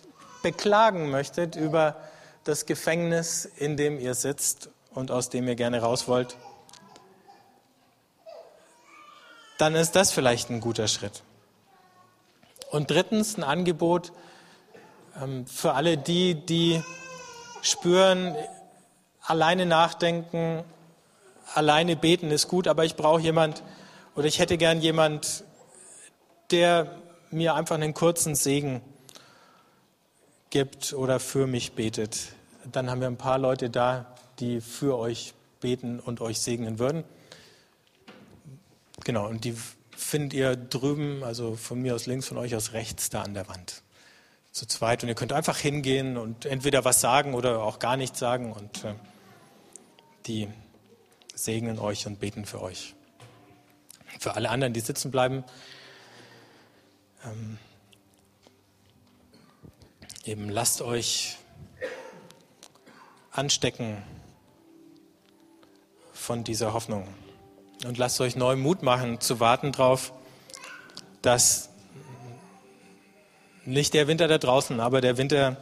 beklagen 0.43 1.11
möchtet 1.11 1.57
über 1.57 1.97
das 2.45 2.67
Gefängnis, 2.67 3.45
in 3.45 3.77
dem 3.77 4.01
ihr 4.01 4.15
sitzt 4.15 4.71
und 4.95 5.11
aus 5.11 5.29
dem 5.29 5.47
ihr 5.47 5.55
gerne 5.55 5.81
raus 5.83 6.09
wollt, 6.09 6.37
dann 9.59 9.75
ist 9.75 9.97
das 9.97 10.13
vielleicht 10.13 10.51
ein 10.51 10.61
guter 10.61 10.89
Schritt. 10.89 11.23
Und 12.71 12.91
drittens 12.91 13.37
ein 13.37 13.45
Angebot 13.45 14.13
ähm, 15.21 15.47
für 15.47 15.75
alle 15.75 15.99
die, 15.99 16.35
die 16.35 16.83
spüren, 17.61 18.37
alleine 19.21 19.67
nachdenken, 19.67 20.65
alleine 21.55 21.97
beten 21.97 22.31
ist 22.31 22.49
gut, 22.49 22.69
aber 22.69 22.85
ich 22.85 22.97
brauche 22.97 23.21
jemand 23.21 23.63
oder 24.15 24.27
ich 24.27 24.39
hätte 24.39 24.57
gern 24.57 24.81
jemand, 24.81 25.45
der 26.51 26.99
mir 27.31 27.55
einfach 27.55 27.77
einen 27.77 27.95
kurzen 27.95 28.35
Segen 28.35 28.81
gibt 30.51 30.93
oder 30.93 31.21
für 31.21 31.47
mich 31.47 31.73
betet. 31.73 32.33
Dann 32.71 32.91
haben 32.91 33.01
wir 33.01 33.09
ein 33.09 33.19
paar 33.19 33.39
Leute 33.39 33.71
da, 33.71 34.15
die 34.41 34.61
für 34.61 34.99
euch 34.99 35.35
beten 35.61 36.01
und 36.01 36.21
euch 36.21 36.41
segnen 36.41 36.79
würden. 36.79 37.05
Genau, 39.05 39.27
und 39.29 39.45
die 39.45 39.55
findet 39.97 40.35
ihr 40.35 40.57
drüben, 40.57 41.23
also 41.25 41.57
von 41.57 41.81
mir 41.81 41.95
aus 41.95 42.07
links, 42.07 42.29
von 42.29 42.37
euch 42.39 42.55
aus 42.55 42.73
rechts, 42.73 43.11
da 43.11 43.23
an 43.23 43.35
der 43.35 43.49
Wand. 43.49 43.83
Zu 44.53 44.67
zweit. 44.67 45.03
Und 45.03 45.09
ihr 45.09 45.15
könnt 45.15 45.33
einfach 45.33 45.59
hingehen 45.59 46.17
und 46.17 46.47
entweder 46.47 46.85
was 46.85 47.01
sagen 47.01 47.35
oder 47.35 47.63
auch 47.63 47.79
gar 47.79 47.97
nichts 47.97 48.19
sagen. 48.19 48.53
Und 48.53 48.85
äh, 48.85 48.95
die 50.27 50.49
segnen 51.35 51.79
euch 51.79 52.07
und 52.07 52.21
beten 52.21 52.45
für 52.45 52.63
euch. 52.63 52.95
Für 54.19 54.35
alle 54.35 54.51
anderen, 54.51 54.73
die 54.73 54.81
sitzen 54.81 55.11
bleiben, 55.11 55.45
ähm, 57.25 57.59
eben 60.25 60.49
lasst 60.49 60.83
euch 60.83 61.37
anstecken 63.33 64.03
von 66.13 66.45
dieser 66.45 66.73
Hoffnung. 66.73 67.07
Und 67.87 67.97
lasst 67.97 68.21
euch 68.21 68.37
neu 68.37 68.57
Mut 68.57 68.83
machen, 68.83 69.21
zu 69.21 69.41
warten 69.41 69.73
darauf, 69.73 70.13
dass 71.23 71.69
nicht 73.65 73.95
der 73.95 74.09
Winter 74.09 74.29
da 74.29 74.39
draußen, 74.39 74.81
aber 74.81 75.01
der 75.01 75.17
Winter, 75.17 75.57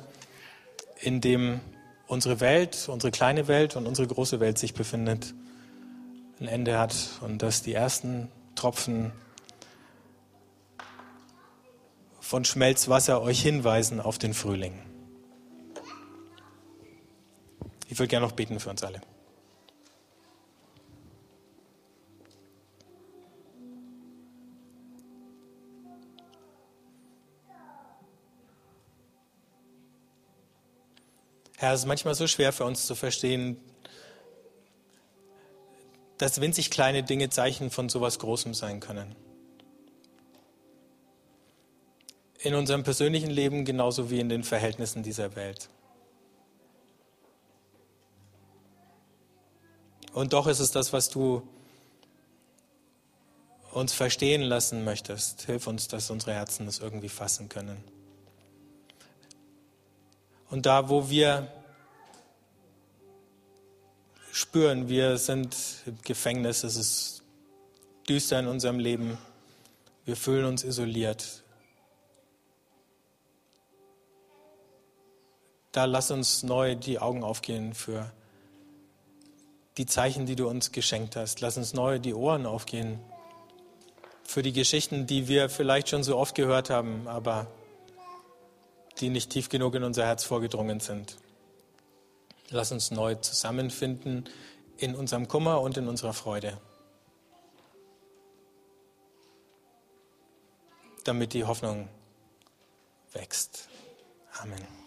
in 1.00 1.20
dem 1.20 1.60
unsere 2.06 2.40
Welt, 2.40 2.88
unsere 2.88 3.10
kleine 3.10 3.48
Welt 3.48 3.76
und 3.76 3.86
unsere 3.86 4.06
große 4.08 4.40
Welt 4.40 4.58
sich 4.58 4.74
befindet, 4.74 5.34
ein 6.40 6.48
Ende 6.48 6.78
hat 6.78 6.94
und 7.20 7.42
dass 7.42 7.62
die 7.62 7.74
ersten 7.74 8.30
Tropfen 8.54 9.12
von 12.26 12.44
Schmelzwasser 12.44 13.22
euch 13.22 13.40
hinweisen 13.40 14.00
auf 14.00 14.18
den 14.18 14.34
Frühling. 14.34 14.82
Ich 17.88 17.96
würde 18.00 18.08
gerne 18.08 18.26
noch 18.26 18.32
beten 18.32 18.58
für 18.58 18.68
uns 18.68 18.82
alle. 18.82 19.00
Herr, 31.58 31.74
es 31.74 31.80
ist 31.80 31.86
manchmal 31.86 32.16
so 32.16 32.26
schwer 32.26 32.52
für 32.52 32.64
uns 32.64 32.86
zu 32.86 32.96
verstehen, 32.96 33.56
dass 36.18 36.40
winzig 36.40 36.72
kleine 36.72 37.04
Dinge 37.04 37.30
Zeichen 37.30 37.70
von 37.70 37.88
sowas 37.88 38.18
Großem 38.18 38.52
sein 38.52 38.80
können. 38.80 39.14
In 42.40 42.54
unserem 42.54 42.82
persönlichen 42.82 43.30
Leben 43.30 43.64
genauso 43.64 44.10
wie 44.10 44.20
in 44.20 44.28
den 44.28 44.44
Verhältnissen 44.44 45.02
dieser 45.02 45.36
Welt. 45.36 45.68
Und 50.12 50.32
doch 50.32 50.46
ist 50.46 50.60
es 50.60 50.70
das, 50.70 50.92
was 50.92 51.10
du 51.10 51.46
uns 53.72 53.92
verstehen 53.92 54.40
lassen 54.40 54.84
möchtest. 54.84 55.42
Hilf 55.42 55.66
uns, 55.66 55.88
dass 55.88 56.08
unsere 56.08 56.32
Herzen 56.32 56.64
das 56.64 56.78
irgendwie 56.78 57.10
fassen 57.10 57.50
können. 57.50 57.84
Und 60.48 60.64
da, 60.64 60.88
wo 60.88 61.10
wir 61.10 61.52
spüren, 64.32 64.88
wir 64.88 65.18
sind 65.18 65.56
im 65.84 65.98
Gefängnis, 66.02 66.64
es 66.64 66.76
ist 66.76 67.22
düster 68.08 68.38
in 68.38 68.46
unserem 68.46 68.78
Leben, 68.78 69.18
wir 70.04 70.16
fühlen 70.16 70.46
uns 70.46 70.62
isoliert. 70.64 71.42
Da 75.76 75.84
lass 75.84 76.10
uns 76.10 76.42
neu 76.42 76.74
die 76.74 77.00
Augen 77.00 77.22
aufgehen 77.22 77.74
für 77.74 78.10
die 79.76 79.84
Zeichen, 79.84 80.24
die 80.24 80.34
du 80.34 80.48
uns 80.48 80.72
geschenkt 80.72 81.16
hast. 81.16 81.42
Lass 81.42 81.58
uns 81.58 81.74
neu 81.74 81.98
die 81.98 82.14
Ohren 82.14 82.46
aufgehen 82.46 82.98
für 84.24 84.42
die 84.42 84.54
Geschichten, 84.54 85.06
die 85.06 85.28
wir 85.28 85.50
vielleicht 85.50 85.90
schon 85.90 86.02
so 86.02 86.16
oft 86.16 86.34
gehört 86.34 86.70
haben, 86.70 87.06
aber 87.06 87.46
die 89.00 89.10
nicht 89.10 89.28
tief 89.28 89.50
genug 89.50 89.74
in 89.74 89.84
unser 89.84 90.06
Herz 90.06 90.24
vorgedrungen 90.24 90.80
sind. 90.80 91.18
Lass 92.48 92.72
uns 92.72 92.90
neu 92.90 93.16
zusammenfinden 93.16 94.30
in 94.78 94.94
unserem 94.94 95.28
Kummer 95.28 95.60
und 95.60 95.76
in 95.76 95.88
unserer 95.88 96.14
Freude, 96.14 96.56
damit 101.04 101.34
die 101.34 101.44
Hoffnung 101.44 101.86
wächst. 103.12 103.68
Amen. 104.40 104.85